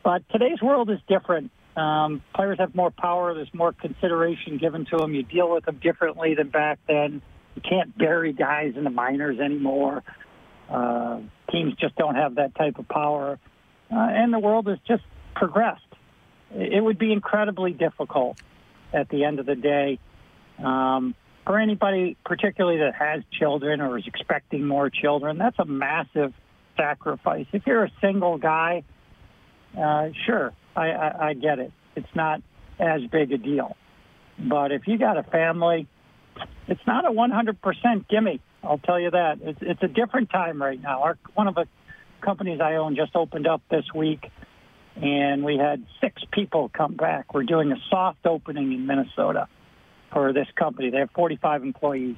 but 0.03 0.21
today's 0.29 0.61
world 0.61 0.89
is 0.89 0.99
different. 1.07 1.51
Um, 1.75 2.23
players 2.33 2.57
have 2.59 2.73
more 2.73 2.89
power. 2.89 3.35
There's 3.35 3.53
more 3.53 3.71
consideration 3.71 4.57
given 4.57 4.85
to 4.85 4.97
them. 4.97 5.13
You 5.13 5.21
deal 5.21 5.51
with 5.51 5.65
them 5.65 5.79
differently 5.81 6.33
than 6.33 6.49
back 6.49 6.79
then. 6.87 7.21
You 7.57 7.61
can't 7.67 7.97
bury 7.97 8.33
guys 8.33 8.73
in 8.77 8.83
the 8.83 8.91
minors 8.91 9.39
anymore. 9.39 10.03
Uh, 10.69 11.21
teams 11.51 11.73
just 11.81 11.95
don't 11.95 12.13
have 12.13 12.35
that 12.35 12.53
type 12.53 12.77
of 12.77 12.87
power. 12.87 13.39
Uh, 13.91 13.95
and 13.95 14.31
the 14.31 14.37
world 14.37 14.67
has 14.67 14.77
just 14.87 15.01
progressed. 15.33 15.81
It 16.53 16.83
would 16.83 16.99
be 16.99 17.11
incredibly 17.11 17.71
difficult 17.71 18.39
at 18.93 19.09
the 19.09 19.23
end 19.23 19.39
of 19.39 19.47
the 19.47 19.55
day 19.55 19.97
um, 20.63 21.15
for 21.47 21.57
anybody, 21.57 22.15
particularly 22.23 22.77
that 22.77 22.93
has 22.93 23.23
children 23.39 23.81
or 23.81 23.97
is 23.97 24.05
expecting 24.05 24.67
more 24.67 24.91
children. 24.91 25.39
That's 25.39 25.57
a 25.57 25.65
massive 25.65 26.35
sacrifice. 26.77 27.47
If 27.53 27.63
you're 27.65 27.85
a 27.85 27.91
single 28.01 28.37
guy, 28.37 28.83
uh, 29.75 30.09
sure, 30.27 30.53
I, 30.75 30.91
I, 30.91 31.27
I 31.29 31.33
get 31.33 31.57
it. 31.57 31.71
It's 31.95 32.13
not 32.13 32.43
as 32.79 33.01
big 33.11 33.31
a 33.31 33.39
deal. 33.39 33.75
But 34.37 34.71
if 34.71 34.87
you 34.87 34.99
got 34.99 35.17
a 35.17 35.23
family, 35.23 35.87
it's 36.67 36.85
not 36.85 37.05
a 37.05 37.11
100% 37.11 38.07
gimme. 38.07 38.41
I'll 38.63 38.77
tell 38.79 38.99
you 38.99 39.11
that. 39.11 39.39
It's, 39.41 39.59
it's 39.61 39.83
a 39.83 39.87
different 39.87 40.29
time 40.29 40.61
right 40.61 40.81
now. 40.81 41.03
Our, 41.03 41.17
one 41.35 41.47
of 41.47 41.55
the 41.55 41.65
companies 42.21 42.59
I 42.61 42.75
own 42.75 42.95
just 42.95 43.15
opened 43.15 43.47
up 43.47 43.61
this 43.69 43.85
week, 43.93 44.29
and 44.95 45.43
we 45.43 45.57
had 45.57 45.85
six 46.01 46.21
people 46.31 46.69
come 46.73 46.95
back. 46.95 47.33
We're 47.33 47.43
doing 47.43 47.71
a 47.71 47.77
soft 47.89 48.25
opening 48.25 48.73
in 48.73 48.85
Minnesota 48.85 49.47
for 50.11 50.33
this 50.33 50.47
company. 50.55 50.89
They 50.89 50.99
have 50.99 51.11
45 51.11 51.63
employees. 51.63 52.17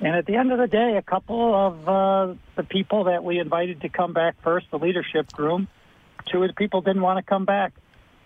And 0.00 0.16
at 0.16 0.26
the 0.26 0.36
end 0.36 0.52
of 0.52 0.58
the 0.58 0.66
day, 0.66 0.96
a 0.96 1.02
couple 1.02 1.54
of 1.54 1.88
uh, 1.88 2.34
the 2.56 2.64
people 2.64 3.04
that 3.04 3.22
we 3.22 3.38
invited 3.38 3.82
to 3.82 3.88
come 3.88 4.12
back 4.12 4.34
first, 4.42 4.66
the 4.70 4.78
leadership 4.78 5.26
room, 5.38 5.68
two 6.26 6.42
of 6.42 6.48
the 6.48 6.54
people 6.54 6.80
didn't 6.80 7.02
want 7.02 7.24
to 7.24 7.28
come 7.28 7.44
back. 7.44 7.72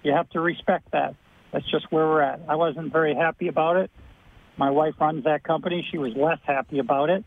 You 0.03 0.13
have 0.13 0.31
to 0.31 0.41
respect 0.41 0.91
that. 0.93 1.15
That's 1.53 1.69
just 1.71 1.91
where 1.93 2.07
we're 2.07 2.23
at. 2.23 2.41
I 2.49 2.57
wasn't 2.57 2.93
very 2.93 3.15
happy 3.15 3.49
about 3.49 3.77
it. 3.77 3.91
My 4.59 4.71
wife 4.71 4.95
runs 5.01 5.25
that 5.25 5.45
company. 5.45 5.87
She 5.91 5.99
was 5.99 6.13
less 6.15 6.41
happy 6.43 6.81
about 6.81 7.11
it. 7.11 7.25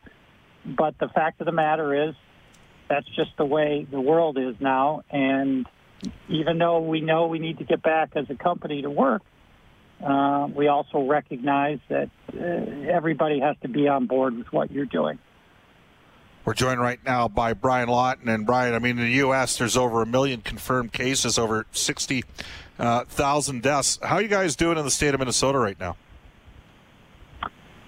But 0.66 1.00
the 1.00 1.08
fact 1.08 1.40
of 1.42 1.46
the 1.46 1.52
matter 1.52 2.10
is, 2.10 2.14
that's 2.90 3.08
just 3.16 3.32
the 3.38 3.46
way 3.46 3.88
the 3.90 4.02
world 4.02 4.38
is 4.38 4.56
now. 4.60 5.04
And 5.10 5.66
even 6.28 6.58
though 6.58 6.82
we 6.82 7.00
know 7.00 7.28
we 7.28 7.40
need 7.40 7.60
to 7.60 7.64
get 7.64 7.82
back 7.82 8.12
as 8.16 8.26
a 8.30 8.36
company 8.36 8.82
to 8.82 8.90
work, 8.90 9.22
uh, 10.06 10.48
we 10.54 10.68
also 10.68 11.08
recognize 11.08 11.80
that 11.90 12.10
uh, 12.34 12.42
everybody 12.92 13.40
has 13.40 13.56
to 13.62 13.70
be 13.70 13.88
on 13.88 14.08
board 14.08 14.38
with 14.38 14.52
what 14.52 14.72
you're 14.72 14.86
doing. 14.86 15.20
We're 16.44 16.56
joined 16.56 16.82
right 16.82 17.00
now 17.06 17.28
by 17.28 17.54
Brian 17.54 17.88
Lawton. 17.88 18.28
And 18.28 18.46
Brian, 18.46 18.74
I 18.74 18.80
mean, 18.80 18.98
in 18.98 19.06
the 19.06 19.18
U.S., 19.18 19.58
there's 19.58 19.78
over 19.78 20.02
a 20.02 20.08
million 20.08 20.42
confirmed 20.42 20.92
cases, 20.92 21.38
over 21.38 21.68
60,000 21.72 22.80
uh, 22.80 23.62
deaths. 23.62 24.00
How 24.02 24.16
are 24.16 24.22
you 24.22 24.28
guys 24.28 24.56
doing 24.56 24.78
in 24.78 24.84
the 24.84 24.92
state 24.92 25.14
of 25.14 25.20
Minnesota 25.20 25.60
right 25.60 25.80
now? 25.80 25.96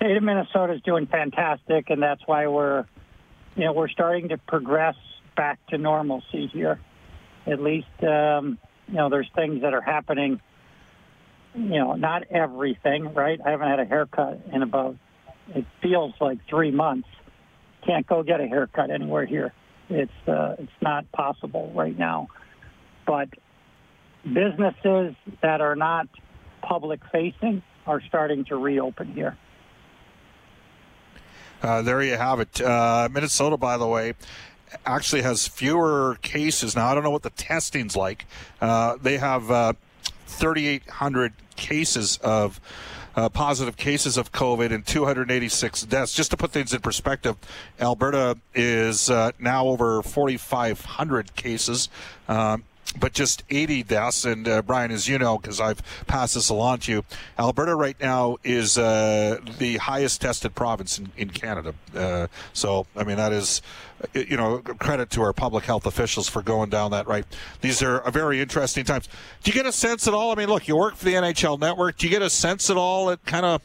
State 0.03 0.17
of 0.17 0.23
Minnesota 0.23 0.73
is 0.73 0.81
doing 0.81 1.07
fantastic, 1.07 1.89
and 1.89 2.03
that's 2.03 2.21
why 2.25 2.45
we're, 2.47 2.85
you 3.55 3.63
know, 3.63 3.71
we're 3.71 3.87
starting 3.87 4.27
to 4.27 4.37
progress 4.37 4.95
back 5.37 5.65
to 5.67 5.77
normalcy 5.77 6.47
here. 6.47 6.81
At 7.47 7.61
least, 7.61 7.87
um, 8.01 8.59
you 8.89 8.95
know, 8.95 9.09
there's 9.09 9.29
things 9.33 9.61
that 9.61 9.73
are 9.73 9.79
happening. 9.79 10.41
You 11.55 11.79
know, 11.79 11.93
not 11.93 12.23
everything, 12.29 13.13
right? 13.13 13.39
I 13.45 13.51
haven't 13.51 13.69
had 13.69 13.79
a 13.79 13.85
haircut 13.85 14.41
in 14.51 14.61
about, 14.61 14.97
it 15.55 15.65
feels 15.81 16.13
like 16.19 16.39
three 16.49 16.71
months. 16.71 17.07
Can't 17.85 18.05
go 18.05 18.23
get 18.23 18.41
a 18.41 18.47
haircut 18.47 18.91
anywhere 18.91 19.25
here. 19.25 19.53
It's 19.87 20.11
uh, 20.27 20.55
it's 20.59 20.81
not 20.81 21.09
possible 21.13 21.71
right 21.73 21.97
now. 21.97 22.27
But 23.07 23.29
businesses 24.25 25.15
that 25.41 25.61
are 25.61 25.77
not 25.77 26.09
public 26.61 26.99
facing 27.09 27.63
are 27.87 28.01
starting 28.01 28.43
to 28.45 28.57
reopen 28.57 29.13
here. 29.13 29.37
Uh, 31.63 31.81
there 31.81 32.03
you 32.03 32.17
have 32.17 32.41
it. 32.41 32.61
Uh, 32.61 33.07
Minnesota, 33.09 33.55
by 33.55 33.77
the 33.77 33.87
way, 33.87 34.13
actually 34.85 35.21
has 35.21 35.47
fewer 35.47 36.17
cases 36.21 36.75
now. 36.75 36.87
I 36.87 36.93
don't 36.93 37.03
know 37.03 37.09
what 37.09 37.23
the 37.23 37.29
testing's 37.29 37.95
like. 37.95 38.25
Uh, 38.59 38.97
they 39.01 39.17
have 39.17 39.49
uh, 39.49 39.73
3,800 40.27 41.33
cases 41.55 42.17
of. 42.17 42.59
Uh, 43.15 43.29
positive 43.29 43.77
cases 43.77 44.17
of 44.17 44.31
COVID 44.31 44.73
and 44.73 44.87
286 44.87 45.83
deaths. 45.83 46.15
Just 46.15 46.31
to 46.31 46.37
put 46.37 46.49
things 46.49 46.73
in 46.73 46.81
perspective, 46.81 47.35
Alberta 47.79 48.39
is 48.55 49.07
uh, 49.07 49.29
now 49.37 49.67
over 49.67 50.01
4,500 50.01 51.35
cases. 51.35 51.89
Um, 52.27 52.63
but 52.99 53.13
just 53.13 53.43
80 53.49 53.83
deaths. 53.83 54.25
And 54.25 54.47
uh, 54.47 54.61
Brian, 54.61 54.91
as 54.91 55.07
you 55.07 55.17
know, 55.17 55.37
because 55.37 55.59
I've 55.59 55.81
passed 56.07 56.35
this 56.35 56.49
along 56.49 56.79
to 56.79 56.91
you, 56.91 57.05
Alberta 57.37 57.75
right 57.75 57.99
now 57.99 58.37
is 58.43 58.77
uh, 58.77 59.39
the 59.57 59.77
highest 59.77 60.21
tested 60.21 60.55
province 60.55 60.99
in, 60.99 61.11
in 61.17 61.29
Canada. 61.29 61.73
Uh, 61.95 62.27
so, 62.53 62.85
I 62.95 63.03
mean, 63.03 63.17
that 63.17 63.31
is, 63.31 63.61
uh, 64.01 64.19
you 64.19 64.37
know, 64.37 64.59
credit 64.59 65.09
to 65.11 65.21
our 65.21 65.33
public 65.33 65.65
health 65.65 65.85
officials 65.85 66.27
for 66.29 66.41
going 66.41 66.69
down 66.69 66.91
that 66.91 67.07
right. 67.07 67.25
These 67.61 67.81
are 67.81 68.09
very 68.11 68.41
interesting 68.41 68.85
times. 68.85 69.07
Do 69.43 69.51
you 69.51 69.55
get 69.55 69.65
a 69.65 69.71
sense 69.71 70.07
at 70.07 70.13
all? 70.13 70.31
I 70.31 70.35
mean, 70.35 70.49
look, 70.49 70.67
you 70.67 70.75
work 70.75 70.95
for 70.95 71.05
the 71.05 71.13
NHL 71.13 71.59
Network. 71.59 71.97
Do 71.97 72.07
you 72.07 72.11
get 72.11 72.21
a 72.21 72.29
sense 72.29 72.69
at 72.69 72.77
all 72.77 73.09
at 73.09 73.25
kind 73.25 73.45
of 73.45 73.61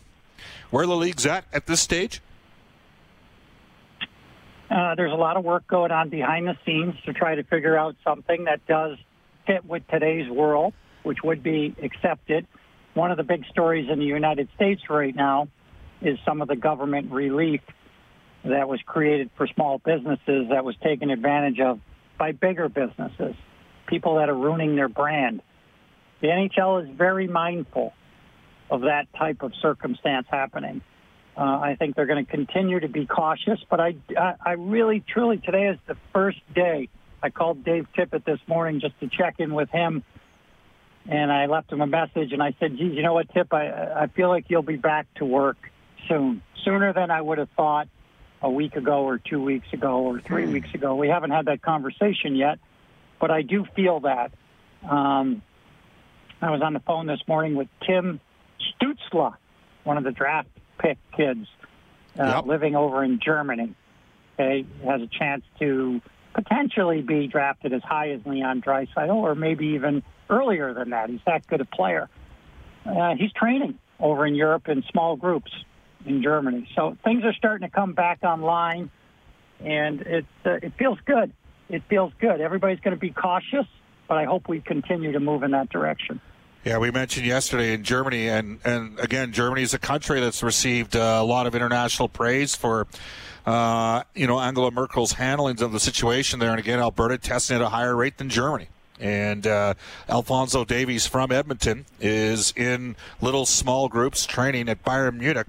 where 0.70 0.86
the 0.86 0.96
league's 0.96 1.26
at 1.26 1.44
at 1.52 1.66
this 1.66 1.80
stage? 1.80 2.20
Uh, 4.70 4.94
there's 4.94 5.12
a 5.12 5.16
lot 5.16 5.36
of 5.36 5.44
work 5.44 5.66
going 5.66 5.90
on 5.90 6.10
behind 6.10 6.46
the 6.46 6.56
scenes 6.66 6.94
to 7.06 7.12
try 7.14 7.34
to 7.34 7.42
figure 7.44 7.76
out 7.76 7.96
something 8.04 8.44
that 8.44 8.64
does 8.66 8.98
fit 9.48 9.64
with 9.64 9.82
today's 9.88 10.30
world, 10.30 10.74
which 11.02 11.18
would 11.24 11.42
be 11.42 11.74
accepted. 11.82 12.46
One 12.94 13.10
of 13.10 13.16
the 13.16 13.24
big 13.24 13.44
stories 13.50 13.88
in 13.90 13.98
the 13.98 14.04
United 14.04 14.48
States 14.54 14.82
right 14.88 15.14
now 15.14 15.48
is 16.00 16.18
some 16.24 16.42
of 16.42 16.48
the 16.48 16.56
government 16.56 17.10
relief 17.10 17.62
that 18.44 18.68
was 18.68 18.80
created 18.86 19.30
for 19.36 19.48
small 19.48 19.78
businesses 19.78 20.48
that 20.50 20.64
was 20.64 20.76
taken 20.82 21.10
advantage 21.10 21.58
of 21.60 21.80
by 22.18 22.32
bigger 22.32 22.68
businesses, 22.68 23.34
people 23.88 24.16
that 24.16 24.28
are 24.28 24.34
ruining 24.34 24.76
their 24.76 24.88
brand. 24.88 25.40
The 26.20 26.28
NHL 26.28 26.84
is 26.84 26.96
very 26.96 27.26
mindful 27.26 27.92
of 28.70 28.82
that 28.82 29.06
type 29.16 29.42
of 29.42 29.52
circumstance 29.62 30.26
happening. 30.30 30.82
Uh, 31.36 31.40
I 31.40 31.76
think 31.78 31.94
they're 31.94 32.06
going 32.06 32.24
to 32.24 32.30
continue 32.30 32.80
to 32.80 32.88
be 32.88 33.06
cautious, 33.06 33.60
but 33.70 33.80
I, 33.80 33.94
I, 34.16 34.34
I 34.44 34.52
really, 34.52 35.04
truly, 35.08 35.38
today 35.38 35.68
is 35.68 35.78
the 35.86 35.96
first 36.12 36.40
day 36.54 36.88
I 37.22 37.30
called 37.30 37.64
Dave 37.64 37.86
Tippett 37.96 38.24
this 38.24 38.40
morning 38.46 38.80
just 38.80 38.98
to 39.00 39.08
check 39.08 39.36
in 39.38 39.54
with 39.54 39.70
him, 39.70 40.02
and 41.08 41.32
I 41.32 41.46
left 41.46 41.72
him 41.72 41.80
a 41.80 41.86
message, 41.86 42.32
and 42.32 42.42
I 42.42 42.54
said, 42.60 42.76
"Geez, 42.76 42.94
you 42.94 43.02
know 43.02 43.14
what, 43.14 43.28
Tip? 43.32 43.52
I 43.52 44.02
I 44.02 44.06
feel 44.08 44.28
like 44.28 44.46
you'll 44.48 44.62
be 44.62 44.76
back 44.76 45.06
to 45.16 45.24
work 45.24 45.56
soon, 46.08 46.42
sooner 46.64 46.92
than 46.92 47.10
I 47.10 47.20
would 47.20 47.38
have 47.38 47.50
thought 47.56 47.88
a 48.40 48.50
week 48.50 48.76
ago 48.76 49.04
or 49.04 49.18
two 49.18 49.42
weeks 49.42 49.66
ago 49.72 49.98
or 50.06 50.20
three 50.20 50.46
Hmm. 50.46 50.52
weeks 50.52 50.72
ago. 50.74 50.94
We 50.94 51.08
haven't 51.08 51.30
had 51.30 51.46
that 51.46 51.60
conversation 51.60 52.36
yet, 52.36 52.58
but 53.20 53.30
I 53.30 53.42
do 53.42 53.64
feel 53.74 54.00
that. 54.00 54.32
Um, 54.88 55.42
I 56.40 56.50
was 56.50 56.62
on 56.62 56.72
the 56.72 56.80
phone 56.80 57.06
this 57.06 57.20
morning 57.26 57.56
with 57.56 57.66
Tim 57.84 58.20
Stützle, 58.60 59.34
one 59.82 59.98
of 59.98 60.04
the 60.04 60.12
draft 60.12 60.48
pick 60.78 60.98
kids 61.16 61.48
uh, 62.16 62.26
Yep. 62.36 62.46
living 62.46 62.76
over 62.76 63.02
in 63.02 63.18
Germany. 63.18 63.74
Okay, 64.34 64.64
has 64.84 65.02
a 65.02 65.08
chance 65.08 65.42
to 65.58 66.00
potentially 66.38 67.02
be 67.02 67.26
drafted 67.26 67.72
as 67.72 67.82
high 67.82 68.10
as 68.10 68.20
Leon 68.24 68.62
Draisaitl, 68.62 69.14
or 69.14 69.34
maybe 69.34 69.66
even 69.68 70.02
earlier 70.30 70.72
than 70.72 70.90
that. 70.90 71.10
He's 71.10 71.20
that 71.26 71.46
good 71.48 71.60
a 71.60 71.64
player. 71.64 72.08
Uh, 72.86 73.14
he's 73.16 73.32
training 73.32 73.78
over 73.98 74.24
in 74.24 74.36
Europe 74.36 74.68
in 74.68 74.84
small 74.92 75.16
groups 75.16 75.50
in 76.06 76.22
Germany. 76.22 76.68
So 76.76 76.96
things 77.02 77.24
are 77.24 77.32
starting 77.32 77.68
to 77.68 77.74
come 77.74 77.92
back 77.92 78.20
online, 78.22 78.90
and 79.58 80.00
it 80.02 80.26
uh, 80.46 80.52
it 80.62 80.74
feels 80.78 80.98
good. 81.04 81.32
It 81.68 81.82
feels 81.90 82.12
good. 82.20 82.40
Everybody's 82.40 82.80
going 82.80 82.94
to 82.94 83.00
be 83.00 83.10
cautious, 83.10 83.66
but 84.06 84.16
I 84.16 84.24
hope 84.24 84.48
we 84.48 84.60
continue 84.60 85.12
to 85.12 85.20
move 85.20 85.42
in 85.42 85.50
that 85.50 85.70
direction. 85.70 86.20
Yeah, 86.64 86.78
we 86.78 86.90
mentioned 86.90 87.26
yesterday 87.26 87.72
in 87.72 87.82
Germany, 87.82 88.28
and, 88.28 88.58
and 88.64 88.98
again, 88.98 89.32
Germany 89.32 89.62
is 89.62 89.74
a 89.74 89.78
country 89.78 90.20
that's 90.20 90.42
received 90.42 90.96
uh, 90.96 91.18
a 91.20 91.24
lot 91.24 91.46
of 91.46 91.54
international 91.54 92.08
praise 92.08 92.54
for, 92.54 92.86
uh, 93.48 94.02
you 94.14 94.26
know, 94.26 94.38
Angela 94.38 94.70
Merkel's 94.70 95.12
handling 95.12 95.62
of 95.62 95.72
the 95.72 95.80
situation 95.80 96.38
there. 96.38 96.50
And 96.50 96.58
again, 96.58 96.80
Alberta 96.80 97.16
testing 97.16 97.56
at 97.56 97.62
a 97.62 97.70
higher 97.70 97.96
rate 97.96 98.18
than 98.18 98.28
Germany. 98.28 98.68
And 99.00 99.46
uh, 99.46 99.72
Alphonso 100.06 100.66
Davies 100.66 101.06
from 101.06 101.32
Edmonton 101.32 101.86
is 101.98 102.52
in 102.56 102.94
little 103.22 103.46
small 103.46 103.88
groups 103.88 104.26
training 104.26 104.68
at 104.68 104.84
Bayern 104.84 105.18
Munich, 105.18 105.46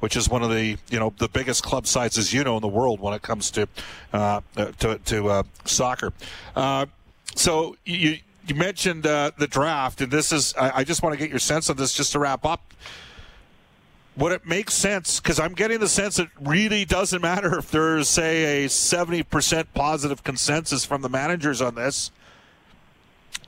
which 0.00 0.16
is 0.16 0.30
one 0.30 0.42
of 0.42 0.48
the 0.48 0.78
you 0.88 0.98
know 0.98 1.12
the 1.18 1.28
biggest 1.28 1.62
club 1.62 1.86
sizes 1.86 2.32
you 2.32 2.42
know 2.42 2.56
in 2.56 2.62
the 2.62 2.68
world 2.68 3.00
when 3.00 3.12
it 3.12 3.20
comes 3.20 3.50
to 3.50 3.68
uh, 4.14 4.40
uh, 4.56 4.66
to, 4.78 4.98
to 5.04 5.28
uh, 5.28 5.42
soccer. 5.66 6.14
Uh, 6.56 6.86
so 7.34 7.76
you 7.84 8.16
you 8.46 8.54
mentioned 8.54 9.02
the 9.02 9.48
draft, 9.50 10.00
and 10.00 10.10
this 10.10 10.32
is 10.32 10.54
I, 10.54 10.78
I 10.78 10.84
just 10.84 11.02
want 11.02 11.12
to 11.12 11.18
get 11.18 11.28
your 11.28 11.40
sense 11.40 11.68
of 11.68 11.76
this 11.76 11.92
just 11.92 12.12
to 12.12 12.18
wrap 12.18 12.46
up. 12.46 12.72
Would 14.16 14.32
it 14.32 14.46
make 14.46 14.70
sense? 14.70 15.20
Because 15.20 15.40
I'm 15.40 15.54
getting 15.54 15.80
the 15.80 15.88
sense 15.88 16.18
it 16.18 16.28
really 16.40 16.84
doesn't 16.84 17.22
matter 17.22 17.58
if 17.58 17.70
there's 17.70 18.08
say 18.08 18.64
a 18.64 18.68
70% 18.68 19.66
positive 19.74 20.22
consensus 20.22 20.84
from 20.84 21.00
the 21.00 21.08
managers 21.08 21.62
on 21.62 21.74
this. 21.74 22.10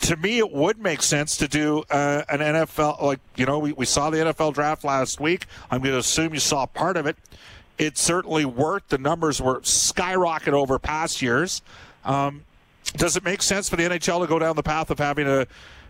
To 0.00 0.16
me, 0.16 0.38
it 0.38 0.50
would 0.50 0.78
make 0.78 1.02
sense 1.02 1.36
to 1.36 1.48
do 1.48 1.84
uh, 1.90 2.22
an 2.28 2.40
NFL 2.40 3.02
like 3.02 3.20
you 3.36 3.46
know 3.46 3.58
we, 3.58 3.72
we 3.72 3.86
saw 3.86 4.10
the 4.10 4.18
NFL 4.18 4.54
draft 4.54 4.84
last 4.84 5.20
week. 5.20 5.46
I'm 5.70 5.80
going 5.80 5.92
to 5.92 5.98
assume 5.98 6.34
you 6.34 6.40
saw 6.40 6.66
part 6.66 6.96
of 6.96 7.06
it. 7.06 7.16
It 7.76 7.98
certainly 7.98 8.44
worked. 8.44 8.90
The 8.90 8.98
numbers 8.98 9.40
were 9.40 9.60
skyrocket 9.62 10.54
over 10.54 10.78
past 10.78 11.20
years. 11.20 11.62
Um, 12.04 12.44
does 12.96 13.16
it 13.16 13.24
make 13.24 13.42
sense 13.42 13.68
for 13.68 13.76
the 13.76 13.82
NHL 13.82 14.20
to 14.20 14.26
go 14.26 14.38
down 14.38 14.56
the 14.56 14.62
path 14.62 14.90
of 14.90 14.98
having 14.98 15.26
a, 15.26 15.46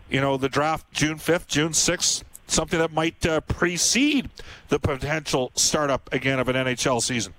you 0.09 0.19
know, 0.21 0.37
the 0.37 0.49
draft 0.49 0.91
June 0.91 1.17
5th, 1.17 1.47
June 1.47 1.71
6th, 1.71 2.23
something 2.47 2.79
that 2.79 2.91
might 2.91 3.25
uh, 3.25 3.41
precede 3.41 4.29
the 4.69 4.79
potential 4.79 5.51
startup 5.55 6.11
again 6.13 6.39
of 6.39 6.47
an 6.49 6.55
NHL 6.55 7.01
season? 7.01 7.33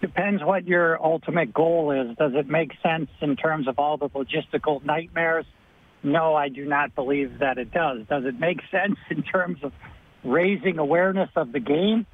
Depends 0.00 0.42
what 0.42 0.66
your 0.66 1.02
ultimate 1.02 1.54
goal 1.54 1.90
is. 1.90 2.16
Does 2.18 2.32
it 2.34 2.46
make 2.46 2.72
sense 2.82 3.08
in 3.22 3.36
terms 3.36 3.66
of 3.66 3.78
all 3.78 3.96
the 3.96 4.10
logistical 4.10 4.84
nightmares? 4.84 5.46
No, 6.02 6.34
I 6.34 6.50
do 6.50 6.66
not 6.66 6.94
believe 6.94 7.38
that 7.38 7.56
it 7.56 7.72
does. 7.72 8.06
Does 8.08 8.24
it 8.26 8.38
make 8.38 8.60
sense 8.70 8.98
in 9.08 9.22
terms 9.22 9.58
of 9.62 9.72
raising 10.22 10.78
awareness 10.78 11.30
of 11.36 11.52
the 11.52 11.60
game? 11.60 12.06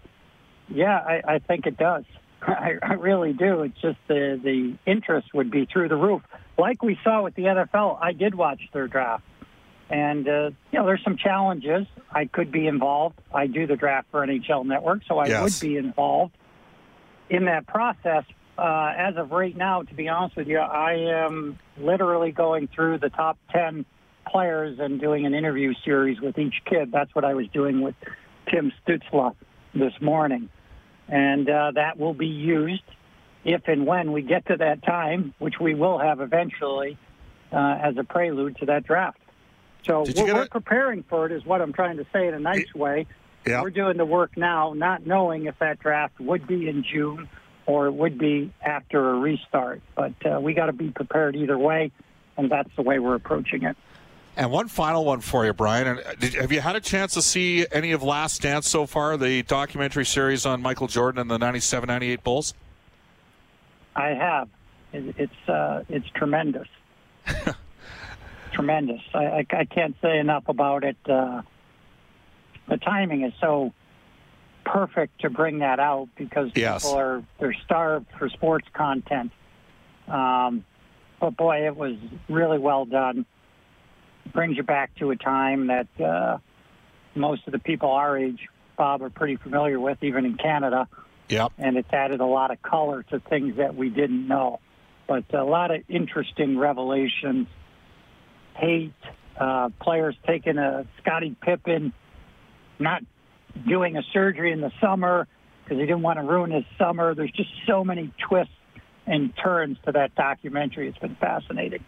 Yeah, 0.68 0.96
I, 0.96 1.22
I 1.26 1.38
think 1.40 1.66
it 1.66 1.76
does. 1.76 2.04
I, 2.42 2.74
I 2.80 2.92
really 2.94 3.32
do. 3.32 3.62
It's 3.62 3.80
just 3.80 3.98
the 4.08 4.40
the 4.42 4.76
interest 4.86 5.34
would 5.34 5.50
be 5.50 5.66
through 5.66 5.88
the 5.88 5.96
roof, 5.96 6.22
like 6.56 6.82
we 6.82 6.98
saw 7.02 7.22
with 7.22 7.34
the 7.34 7.42
NFL. 7.42 7.98
I 8.00 8.12
did 8.12 8.34
watch 8.34 8.60
their 8.72 8.86
draft, 8.86 9.24
and 9.90 10.26
uh, 10.28 10.50
you 10.70 10.78
know 10.78 10.86
there's 10.86 11.02
some 11.04 11.16
challenges. 11.16 11.86
I 12.10 12.26
could 12.26 12.50
be 12.52 12.66
involved. 12.66 13.16
I 13.34 13.46
do 13.46 13.66
the 13.66 13.76
draft 13.76 14.08
for 14.10 14.24
NHL 14.26 14.64
Network, 14.64 15.02
so 15.06 15.18
I 15.18 15.26
Yes. 15.26 15.42
would 15.42 15.60
be 15.60 15.76
involved 15.76 16.32
in 17.28 17.44
that 17.46 17.66
process. 17.66 18.24
Uh, 18.56 18.92
as 18.96 19.16
of 19.16 19.30
right 19.30 19.56
now, 19.56 19.82
to 19.82 19.94
be 19.94 20.08
honest 20.08 20.36
with 20.36 20.46
you, 20.46 20.58
I 20.58 21.24
am 21.24 21.58
literally 21.78 22.30
going 22.30 22.68
through 22.68 22.98
the 22.98 23.08
top 23.08 23.38
10 23.52 23.86
players 24.26 24.78
and 24.78 25.00
doing 25.00 25.24
an 25.24 25.34
interview 25.34 25.72
series 25.84 26.20
with 26.20 26.38
each 26.38 26.54
kid. 26.66 26.92
That's 26.92 27.14
what 27.14 27.24
I 27.24 27.34
was 27.34 27.46
doing 27.48 27.80
with 27.80 27.94
Tim 28.50 28.70
Stützle 28.86 29.34
this 29.74 29.94
morning. 30.00 30.50
And 31.08 31.48
uh, 31.48 31.72
that 31.74 31.98
will 31.98 32.12
be 32.12 32.26
used 32.26 32.82
if 33.44 33.62
and 33.66 33.86
when 33.86 34.12
we 34.12 34.22
get 34.22 34.46
to 34.46 34.56
that 34.58 34.84
time, 34.84 35.32
which 35.38 35.54
we 35.58 35.74
will 35.74 35.98
have 35.98 36.20
eventually, 36.20 36.98
uh, 37.52 37.78
as 37.82 37.96
a 37.96 38.04
prelude 38.04 38.56
to 38.58 38.66
that 38.66 38.84
draft. 38.84 39.18
So 39.86 40.00
we're, 40.00 40.12
get 40.12 40.34
we're 40.34 40.48
preparing 40.48 41.02
for 41.04 41.26
it, 41.26 41.32
is 41.32 41.44
what 41.44 41.60
I'm 41.60 41.72
trying 41.72 41.96
to 41.98 42.06
say 42.12 42.28
in 42.28 42.34
a 42.34 42.40
nice 42.40 42.72
way. 42.74 43.06
Yeah. 43.46 43.62
We're 43.62 43.70
doing 43.70 43.96
the 43.96 44.04
work 44.04 44.36
now, 44.36 44.74
not 44.74 45.06
knowing 45.06 45.46
if 45.46 45.58
that 45.60 45.78
draft 45.78 46.20
would 46.20 46.46
be 46.46 46.68
in 46.68 46.84
June 46.84 47.28
or 47.66 47.86
it 47.86 47.92
would 47.92 48.18
be 48.18 48.52
after 48.60 49.10
a 49.10 49.14
restart. 49.18 49.80
But 49.94 50.14
uh, 50.26 50.40
we 50.40 50.54
got 50.54 50.66
to 50.66 50.72
be 50.72 50.90
prepared 50.90 51.36
either 51.36 51.56
way, 51.56 51.92
and 52.36 52.50
that's 52.50 52.70
the 52.76 52.82
way 52.82 52.98
we're 52.98 53.14
approaching 53.14 53.62
it. 53.62 53.76
And 54.36 54.50
one 54.50 54.68
final 54.68 55.04
one 55.04 55.20
for 55.20 55.44
you, 55.44 55.52
Brian. 55.52 55.86
And 55.86 56.00
uh, 56.00 56.14
did, 56.18 56.34
have 56.34 56.52
you 56.52 56.60
had 56.60 56.76
a 56.76 56.80
chance 56.80 57.14
to 57.14 57.22
see 57.22 57.66
any 57.70 57.92
of 57.92 58.02
Last 58.02 58.42
Dance 58.42 58.68
so 58.68 58.86
far, 58.86 59.16
the 59.16 59.42
documentary 59.42 60.06
series 60.06 60.46
on 60.46 60.62
Michael 60.62 60.86
Jordan 60.86 61.20
and 61.20 61.30
the 61.30 61.38
97 61.38 61.86
98 61.86 62.24
Bulls? 62.24 62.54
I 63.94 64.08
have. 64.08 64.48
It, 64.92 65.14
it's 65.18 65.48
uh, 65.48 65.84
it's 65.88 66.08
tremendous, 66.10 66.68
tremendous. 68.60 69.00
I, 69.14 69.24
I, 69.24 69.46
I 69.52 69.64
can't 69.64 69.96
say 70.02 70.18
enough 70.18 70.44
about 70.48 70.84
it. 70.84 70.96
Uh, 71.08 71.42
the 72.68 72.76
timing 72.76 73.22
is 73.24 73.32
so 73.40 73.72
perfect 74.64 75.22
to 75.22 75.30
bring 75.30 75.60
that 75.60 75.80
out 75.80 76.08
because 76.16 76.50
Yes. 76.54 76.82
people 76.84 76.98
are 76.98 77.22
they're 77.38 77.56
starved 77.64 78.06
for 78.18 78.28
sports 78.28 78.66
content. 78.72 79.32
Um, 80.06 80.64
but 81.20 81.36
boy, 81.36 81.66
it 81.66 81.76
was 81.76 81.96
really 82.28 82.58
well 82.58 82.84
done. 82.84 83.26
Brings 84.32 84.56
you 84.56 84.62
back 84.62 84.94
to 84.96 85.10
a 85.10 85.16
time 85.16 85.68
that 85.68 85.88
uh, 86.00 86.38
most 87.14 87.46
of 87.46 87.52
the 87.52 87.58
people 87.58 87.90
our 87.90 88.16
age, 88.18 88.48
Bob, 88.76 89.02
are 89.02 89.10
pretty 89.10 89.36
familiar 89.36 89.80
with, 89.80 90.02
even 90.02 90.24
in 90.24 90.36
Canada 90.36 90.88
Yep. 91.30 91.52
and 91.58 91.76
it's 91.76 91.92
added 91.92 92.20
a 92.20 92.26
lot 92.26 92.50
of 92.50 92.60
color 92.60 93.04
to 93.04 93.20
things 93.20 93.56
that 93.56 93.76
we 93.76 93.88
didn't 93.88 94.26
know. 94.26 94.58
But 95.06 95.32
a 95.32 95.44
lot 95.44 95.70
of 95.70 95.82
interesting 95.88 96.58
revelations. 96.58 97.46
Hate, 98.56 98.92
uh, 99.38 99.70
players 99.80 100.16
taking 100.26 100.58
a 100.58 100.86
Scottie 101.00 101.36
Pippen, 101.40 101.92
not 102.78 103.02
doing 103.66 103.96
a 103.96 104.02
surgery 104.12 104.52
in 104.52 104.60
the 104.60 104.72
summer 104.80 105.26
because 105.64 105.78
he 105.78 105.86
didn't 105.86 106.02
want 106.02 106.18
to 106.18 106.24
ruin 106.24 106.50
his 106.50 106.64
summer. 106.78 107.14
There's 107.14 107.32
just 107.32 107.50
so 107.66 107.84
many 107.84 108.12
twists 108.28 108.52
and 109.06 109.32
turns 109.36 109.78
to 109.84 109.92
that 109.92 110.14
documentary. 110.14 110.88
It's 110.88 110.98
been 110.98 111.16
fascinating. 111.16 111.84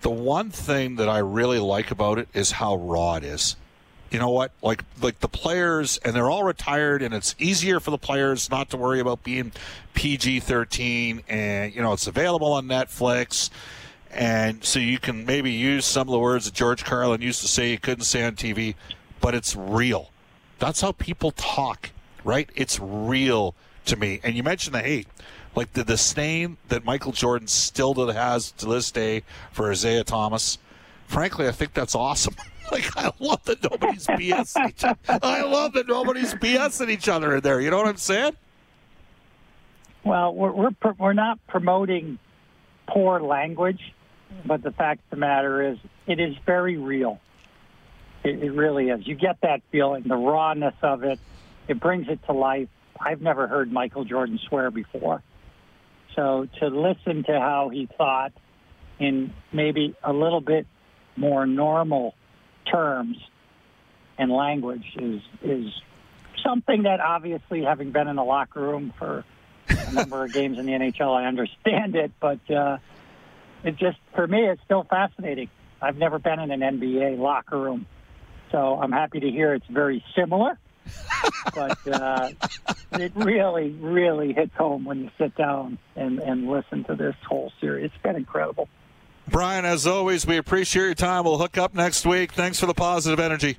The 0.00 0.10
one 0.10 0.50
thing 0.50 0.96
that 0.96 1.08
I 1.08 1.18
really 1.18 1.58
like 1.58 1.90
about 1.90 2.18
it 2.18 2.28
is 2.32 2.52
how 2.52 2.76
raw 2.76 3.16
it 3.16 3.24
is. 3.24 3.56
You 4.10 4.18
know 4.18 4.30
what? 4.30 4.52
Like 4.62 4.84
like 5.02 5.20
the 5.20 5.28
players 5.28 5.98
and 5.98 6.14
they're 6.16 6.30
all 6.30 6.44
retired 6.44 7.02
and 7.02 7.12
it's 7.12 7.34
easier 7.38 7.78
for 7.80 7.90
the 7.90 7.98
players 7.98 8.50
not 8.50 8.70
to 8.70 8.76
worry 8.76 9.00
about 9.00 9.22
being 9.22 9.52
PG-13 9.94 11.24
and 11.28 11.74
you 11.74 11.82
know 11.82 11.92
it's 11.92 12.06
available 12.06 12.52
on 12.52 12.66
Netflix 12.66 13.50
and 14.12 14.64
so 14.64 14.78
you 14.78 14.98
can 14.98 15.26
maybe 15.26 15.50
use 15.50 15.84
some 15.84 16.08
of 16.08 16.12
the 16.12 16.18
words 16.18 16.46
that 16.46 16.54
George 16.54 16.84
Carlin 16.84 17.20
used 17.20 17.40
to 17.42 17.48
say 17.48 17.70
you 17.70 17.78
couldn't 17.78 18.04
say 18.04 18.24
on 18.24 18.36
TV, 18.36 18.74
but 19.20 19.34
it's 19.34 19.54
real. 19.54 20.10
That's 20.58 20.80
how 20.80 20.92
people 20.92 21.30
talk, 21.32 21.90
right? 22.24 22.50
It's 22.54 22.80
real 22.80 23.54
to 23.86 23.96
me. 23.96 24.20
And 24.22 24.36
you 24.36 24.42
mentioned 24.42 24.74
the 24.74 24.80
hate. 24.80 25.08
Like 25.54 25.72
the 25.72 25.84
disdain 25.84 26.56
that 26.68 26.84
Michael 26.84 27.12
Jordan 27.12 27.48
still 27.48 27.94
has 28.12 28.52
to 28.52 28.66
this 28.66 28.90
day 28.90 29.24
for 29.50 29.70
Isiah 29.72 30.04
Thomas. 30.04 30.58
Frankly, 31.06 31.48
I 31.48 31.52
think 31.52 31.74
that's 31.74 31.94
awesome. 31.94 32.36
like 32.72 32.96
I 32.96 33.10
love 33.18 33.42
that 33.44 33.62
nobody's 33.62 34.06
BSing 34.08 34.68
each 34.68 34.84
other. 34.84 34.98
I 35.22 35.42
love 35.42 35.72
that 35.72 35.88
nobody's 35.88 36.34
BSing 36.34 36.90
each 36.90 37.08
other 37.08 37.36
in 37.36 37.40
there. 37.40 37.60
You 37.60 37.70
know 37.70 37.78
what 37.78 37.88
I'm 37.88 37.96
saying? 37.96 38.36
Well, 40.04 40.34
we're 40.34 40.52
we're, 40.52 40.92
we're 40.98 41.12
not 41.12 41.38
promoting 41.48 42.18
poor 42.86 43.20
language, 43.20 43.94
but 44.44 44.62
the 44.62 44.70
fact 44.70 45.00
of 45.04 45.10
the 45.10 45.16
matter 45.16 45.70
is, 45.72 45.78
it 46.06 46.20
is 46.20 46.34
very 46.46 46.76
real. 46.76 47.20
It, 48.24 48.42
it 48.42 48.52
really 48.52 48.88
is. 48.88 49.06
You 49.06 49.14
get 49.14 49.40
that 49.42 49.62
feeling, 49.70 50.04
the 50.06 50.16
rawness 50.16 50.74
of 50.82 51.04
it. 51.04 51.18
It 51.68 51.80
brings 51.80 52.08
it 52.08 52.20
to 52.26 52.32
life. 52.32 52.68
I've 52.98 53.20
never 53.20 53.46
heard 53.46 53.72
Michael 53.72 54.04
Jordan 54.04 54.38
swear 54.48 54.70
before. 54.70 55.22
So 56.16 56.48
to 56.60 56.66
listen 56.66 57.24
to 57.24 57.38
how 57.38 57.68
he 57.68 57.88
thought 57.96 58.32
in 58.98 59.32
maybe 59.52 59.94
a 60.02 60.12
little 60.12 60.40
bit 60.40 60.66
more 61.16 61.46
normal 61.46 62.14
terms 62.70 63.16
and 64.18 64.30
language 64.30 64.84
is 64.96 65.22
is 65.42 65.72
something 66.42 66.82
that 66.84 67.00
obviously, 67.00 67.62
having 67.62 67.92
been 67.92 68.08
in 68.08 68.16
the 68.16 68.24
locker 68.24 68.60
room 68.60 68.92
for 68.98 69.24
a 69.68 69.92
number 69.92 70.24
of 70.24 70.32
games 70.32 70.58
in 70.58 70.66
the 70.66 70.72
NHL, 70.72 71.14
I 71.14 71.26
understand 71.26 71.94
it, 71.94 72.12
but 72.20 72.38
uh, 72.50 72.78
it 73.64 73.76
just 73.76 73.98
for 74.14 74.26
me, 74.26 74.46
it's 74.48 74.62
still 74.64 74.84
fascinating. 74.84 75.48
I've 75.80 75.96
never 75.96 76.18
been 76.18 76.40
in 76.40 76.50
an 76.50 76.60
NBA 76.60 77.18
locker 77.18 77.58
room, 77.58 77.86
so 78.50 78.80
I'm 78.80 78.92
happy 78.92 79.20
to 79.20 79.30
hear 79.30 79.54
it's 79.54 79.66
very 79.66 80.04
similar. 80.16 80.58
but 81.54 81.86
uh, 81.86 82.30
it 82.92 83.12
really, 83.14 83.70
really 83.70 84.32
hits 84.32 84.54
home 84.54 84.84
when 84.84 85.00
you 85.00 85.10
sit 85.18 85.36
down 85.36 85.78
and, 85.96 86.18
and 86.18 86.48
listen 86.48 86.84
to 86.84 86.94
this 86.94 87.14
whole 87.26 87.52
series. 87.60 87.86
It's 87.86 88.02
been 88.02 88.16
incredible. 88.16 88.68
Brian, 89.28 89.64
as 89.64 89.86
always, 89.86 90.26
we 90.26 90.38
appreciate 90.38 90.84
your 90.84 90.94
time. 90.94 91.24
We'll 91.24 91.38
hook 91.38 91.58
up 91.58 91.74
next 91.74 92.06
week. 92.06 92.32
Thanks 92.32 92.58
for 92.58 92.66
the 92.66 92.74
positive 92.74 93.20
energy. 93.20 93.58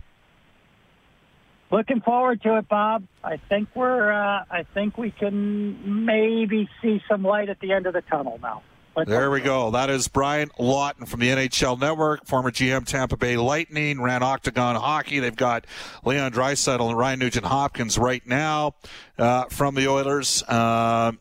Looking 1.72 2.02
forward 2.02 2.42
to 2.42 2.58
it, 2.58 2.68
Bob. 2.68 3.04
I 3.24 3.38
think 3.38 3.70
we're. 3.76 4.12
Uh, 4.12 4.44
I 4.50 4.66
think 4.74 4.98
we 4.98 5.12
can 5.12 6.06
maybe 6.06 6.68
see 6.82 7.00
some 7.08 7.24
light 7.24 7.50
at 7.50 7.60
the 7.60 7.74
end 7.74 7.86
of 7.86 7.94
the 7.94 8.02
tunnel 8.02 8.40
now. 8.42 8.64
There 9.06 9.32
we 9.32 9.42
go. 9.42 9.72
That 9.72 9.90
is 9.90 10.08
Brian 10.08 10.52
Lawton 10.58 11.06
from 11.06 11.20
the 11.20 11.30
NHL 11.30 11.80
Network, 11.80 12.26
former 12.26 12.52
GM 12.52 12.86
Tampa 12.86 13.18
Bay 13.18 13.38
Lightning, 13.38 14.02
ran 14.02 14.24
Octagon 14.24 14.76
Hockey. 14.76 15.20
They've 15.20 15.36
got 15.36 15.66
Leon 16.04 16.32
Draisaitl 16.32 16.88
and 16.90 16.98
Ryan 16.98 17.20
Nugent 17.20 17.46
Hopkins 17.46 17.98
right 17.98 18.26
now 18.26 18.76
uh, 19.18 19.46
from 19.46 19.76
the 19.76 19.88
Oilers. 19.88 20.44
Uh, 20.44 21.12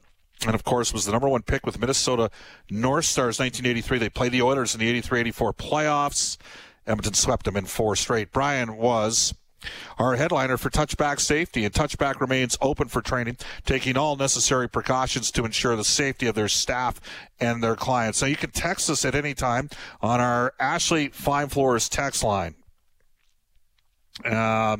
and 0.46 0.54
of 0.54 0.64
course 0.64 0.92
was 0.92 1.04
the 1.04 1.12
number 1.12 1.28
one 1.28 1.42
pick 1.42 1.66
with 1.66 1.80
Minnesota 1.80 2.30
North 2.70 3.04
Stars 3.04 3.38
1983. 3.38 3.98
They 3.98 4.08
played 4.08 4.32
the 4.32 4.42
Oilers 4.42 4.74
in 4.74 4.80
the 4.80 5.00
83-84 5.02 5.56
playoffs. 5.56 6.36
Edmonton 6.86 7.14
swept 7.14 7.44
them 7.44 7.56
in 7.56 7.66
four 7.66 7.96
straight. 7.96 8.32
Brian 8.32 8.76
was 8.76 9.34
our 9.98 10.16
headliner 10.16 10.56
for 10.56 10.70
touchback 10.70 11.20
safety, 11.20 11.64
and 11.64 11.74
touchback 11.74 12.20
remains 12.20 12.56
open 12.60 12.88
for 12.88 13.00
training, 13.00 13.36
taking 13.64 13.96
all 13.96 14.16
necessary 14.16 14.68
precautions 14.68 15.30
to 15.32 15.44
ensure 15.44 15.76
the 15.76 15.84
safety 15.84 16.26
of 16.26 16.34
their 16.34 16.48
staff 16.48 17.00
and 17.40 17.62
their 17.62 17.76
clients. 17.76 18.22
Now, 18.22 18.28
you 18.28 18.36
can 18.36 18.50
text 18.50 18.88
us 18.90 19.04
at 19.04 19.14
any 19.14 19.34
time 19.34 19.68
on 20.00 20.20
our 20.20 20.54
Ashley 20.58 21.08
Fine 21.08 21.48
Floors 21.48 21.88
text 21.88 22.22
line. 22.22 22.54
Uh, 24.24 24.78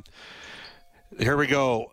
here 1.18 1.36
we 1.36 1.46
go. 1.46 1.92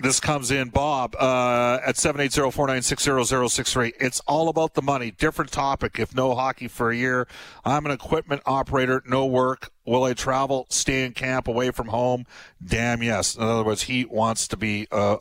This 0.00 0.20
comes 0.20 0.50
in, 0.50 0.70
Bob, 0.70 1.14
uh, 1.16 1.78
at 1.84 1.96
780-496-0063. 1.96 3.92
It's 4.00 4.20
all 4.20 4.48
about 4.48 4.72
the 4.72 4.80
money. 4.80 5.10
Different 5.10 5.52
topic. 5.52 5.98
If 5.98 6.14
no 6.14 6.34
hockey 6.34 6.66
for 6.66 6.90
a 6.90 6.96
year, 6.96 7.28
I'm 7.62 7.84
an 7.84 7.92
equipment 7.92 8.40
operator, 8.46 9.02
no 9.06 9.26
work. 9.26 9.70
Will 9.84 10.04
I 10.04 10.14
travel, 10.14 10.66
stay 10.70 11.04
in 11.04 11.12
camp, 11.12 11.48
away 11.48 11.72
from 11.72 11.88
home? 11.88 12.24
Damn 12.64 13.02
yes. 13.02 13.34
In 13.34 13.42
other 13.42 13.64
words, 13.64 13.82
he 13.82 14.04
wants 14.04 14.46
to 14.48 14.56
be 14.56 14.86
uh, 14.92 15.16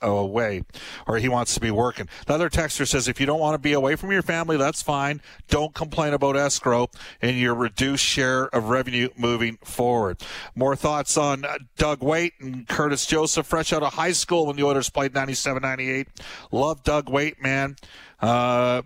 away, 0.00 0.62
or 1.06 1.18
he 1.18 1.28
wants 1.28 1.52
to 1.54 1.60
be 1.60 1.70
working. 1.70 2.08
The 2.26 2.34
other 2.34 2.48
texter 2.48 2.88
says, 2.88 3.08
if 3.08 3.20
you 3.20 3.26
don't 3.26 3.40
want 3.40 3.54
to 3.54 3.58
be 3.58 3.74
away 3.74 3.94
from 3.96 4.12
your 4.12 4.22
family, 4.22 4.56
that's 4.56 4.80
fine. 4.80 5.20
Don't 5.48 5.74
complain 5.74 6.14
about 6.14 6.34
escrow 6.36 6.88
and 7.20 7.38
your 7.38 7.54
reduced 7.54 8.04
share 8.04 8.44
of 8.46 8.70
revenue 8.70 9.10
moving 9.18 9.58
forward. 9.62 10.22
More 10.54 10.76
thoughts 10.76 11.18
on 11.18 11.44
Doug 11.76 12.02
Weight 12.02 12.32
and 12.40 12.66
Curtis 12.66 13.04
Joseph, 13.04 13.46
fresh 13.46 13.72
out 13.72 13.82
of 13.82 13.94
high 13.94 14.12
school 14.12 14.46
when 14.46 14.56
the 14.56 14.64
Oilers 14.64 14.88
played 14.88 15.12
97-98. 15.12 16.06
Love 16.52 16.82
Doug 16.82 17.10
Weight, 17.10 17.42
man. 17.42 17.76
Uh, 18.20 18.80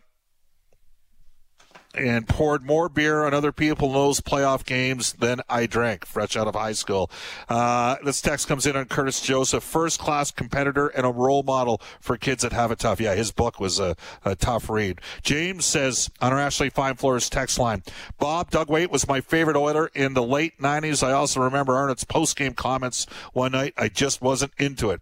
and 1.95 2.29
poured 2.29 2.65
more 2.65 2.89
beer 2.89 3.25
on 3.25 3.35
other 3.35 3.53
people 3.53 3.89
in 3.89 3.95
those 3.95 4.21
playoff 4.21 4.65
games 4.65 5.15
than 5.15 5.41
I 5.49 5.67
drank 5.67 6.07
fresh 6.07 6.37
out 6.37 6.47
of 6.47 6.55
high 6.55 6.73
school. 6.73 7.11
Uh, 7.49 7.97
this 8.05 8.21
text 8.21 8.47
comes 8.47 8.67
in 8.67 8.77
on 8.77 8.87
Curtis 8.87 9.21
Joseph, 9.21 9.65
first 9.65 9.99
class 9.99 10.31
competitor 10.31 10.89
and 10.89 11.05
a 11.05 11.11
role 11.11 11.43
model 11.43 11.81
for 12.01 12.17
kids 12.17 12.43
that 12.43 12.53
have 12.53 12.71
it 12.71 12.79
tough. 12.79 13.01
Yeah, 13.01 13.15
his 13.15 13.33
book 13.33 13.59
was 13.59 13.81
a, 13.81 13.97
a 14.25 14.37
tough 14.37 14.71
read. 14.71 15.01
James 15.23 15.65
says 15.65 16.11
on 16.21 16.33
our 16.33 16.39
Ashley 16.39 16.71
Fine 16.71 16.97
Floors 16.97 17.29
text 17.29 17.59
line, 17.59 17.83
Bob 18.19 18.51
Doug 18.51 18.71
Weight 18.71 18.91
was 18.91 19.09
my 19.09 19.21
favorite 19.21 19.57
Oiler 19.57 19.91
in 19.95 20.15
the 20.15 20.23
late 20.23 20.59
90s. 20.61 21.03
I 21.07 21.13
also 21.13 21.41
remember 21.41 21.75
Arnott's 21.75 22.05
post 22.05 22.37
game 22.37 22.55
comments 22.55 23.07
one 23.33 23.53
night. 23.53 23.75
I 23.77 23.89
just 23.89 24.23
wasn't 24.23 24.53
into 24.59 24.91
it. 24.91 25.01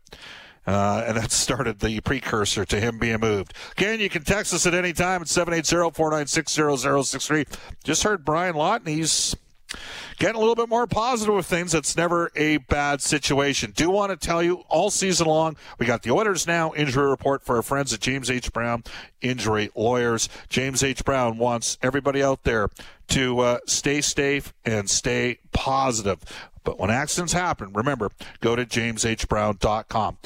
Uh, 0.69 1.03
and 1.07 1.17
that 1.17 1.33
started 1.33 1.81
the 1.81 1.99
precursor 2.03 2.67
to 2.67 2.79
him 2.79 2.99
being 2.99 3.21
moved. 3.21 3.55
Again, 3.73 4.01
you 4.01 4.11
can 4.11 4.23
text 4.23 4.53
us 4.53 4.67
at 4.67 4.75
any 4.75 4.93
time 4.93 5.23
at 5.23 5.29
780-496-0063. 5.29 7.47
Just 7.85 8.03
heard 8.03 8.23
Brian 8.23 8.55
Lawton. 8.55 8.93
He's 8.93 9.35
getting 10.19 10.37
a 10.37 10.39
little 10.39 10.55
bit 10.55 10.69
more 10.69 10.87
positive 10.87 11.35
with 11.35 11.47
things. 11.47 11.73
It's 11.73 11.97
never 11.97 12.31
a 12.37 12.59
bad 12.59 13.01
situation. 13.01 13.73
Do 13.75 13.89
want 13.89 14.11
to 14.11 14.27
tell 14.27 14.43
you 14.43 14.57
all 14.69 14.91
season 14.91 15.27
long, 15.27 15.57
we 15.79 15.87
got 15.87 16.03
the 16.03 16.11
Oilers 16.11 16.47
now 16.47 16.75
injury 16.75 17.09
report 17.09 17.45
for 17.45 17.57
our 17.57 17.63
friends 17.63 17.95
at 17.95 18.01
James 18.01 18.31
H. 18.31 18.53
Brown 18.53 18.85
Injury 19.23 19.71
Lawyers. 19.75 20.29
James 20.51 20.83
H. 20.83 21.03
Brown 21.03 21.39
wants 21.39 21.79
everybody 21.81 22.23
out 22.23 22.45
there 22.45 22.69
to 23.09 23.41
uh, 23.41 23.59
stay 23.67 24.03
safe 24.03 24.53
and 24.67 24.91
stay 24.91 25.39
positive. 25.53 26.23
But 26.69 26.79
when 26.79 26.91
accidents 26.91 27.33
happen, 27.33 27.73
remember, 27.73 28.11
go 28.41 28.55
to 28.55 28.67
jameshbrown.com. 28.67 30.19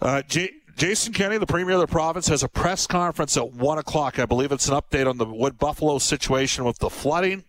Uh, 0.00 0.22
J- 0.22 0.52
Jason 0.76 1.12
Kenney, 1.12 1.36
the 1.36 1.46
premier 1.46 1.74
of 1.74 1.80
the 1.80 1.88
province, 1.88 2.28
has 2.28 2.44
a 2.44 2.48
press 2.48 2.86
conference 2.86 3.36
at 3.36 3.52
1 3.52 3.78
o'clock. 3.78 4.20
I 4.20 4.26
believe 4.26 4.52
it's 4.52 4.68
an 4.68 4.76
update 4.76 5.10
on 5.10 5.18
the 5.18 5.26
Wood 5.26 5.58
Buffalo 5.58 5.98
situation 5.98 6.62
with 6.64 6.78
the 6.78 6.88
flooding. 6.88 7.42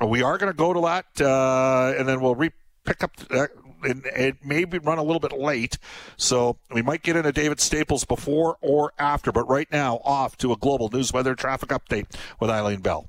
We 0.00 0.22
are 0.22 0.38
going 0.38 0.52
to 0.52 0.56
go 0.56 0.72
to 0.72 0.82
that, 0.82 1.20
uh, 1.20 1.98
and 1.98 2.08
then 2.08 2.20
we'll 2.20 2.36
re- 2.36 2.52
pick 2.84 3.02
up. 3.02 3.10
Uh, 3.28 3.48
and 3.82 4.06
it 4.06 4.44
may 4.44 4.64
be 4.64 4.78
run 4.78 4.98
a 4.98 5.02
little 5.02 5.18
bit 5.18 5.32
late, 5.32 5.78
so 6.16 6.58
we 6.70 6.80
might 6.80 7.02
get 7.02 7.16
into 7.16 7.32
David 7.32 7.58
Staples 7.58 8.04
before 8.04 8.56
or 8.60 8.92
after. 9.00 9.32
But 9.32 9.48
right 9.48 9.66
now, 9.72 10.00
off 10.04 10.36
to 10.36 10.52
a 10.52 10.56
global 10.56 10.90
news 10.90 11.12
weather 11.12 11.34
traffic 11.34 11.70
update 11.70 12.06
with 12.38 12.50
Eileen 12.50 12.82
Bell. 12.82 13.08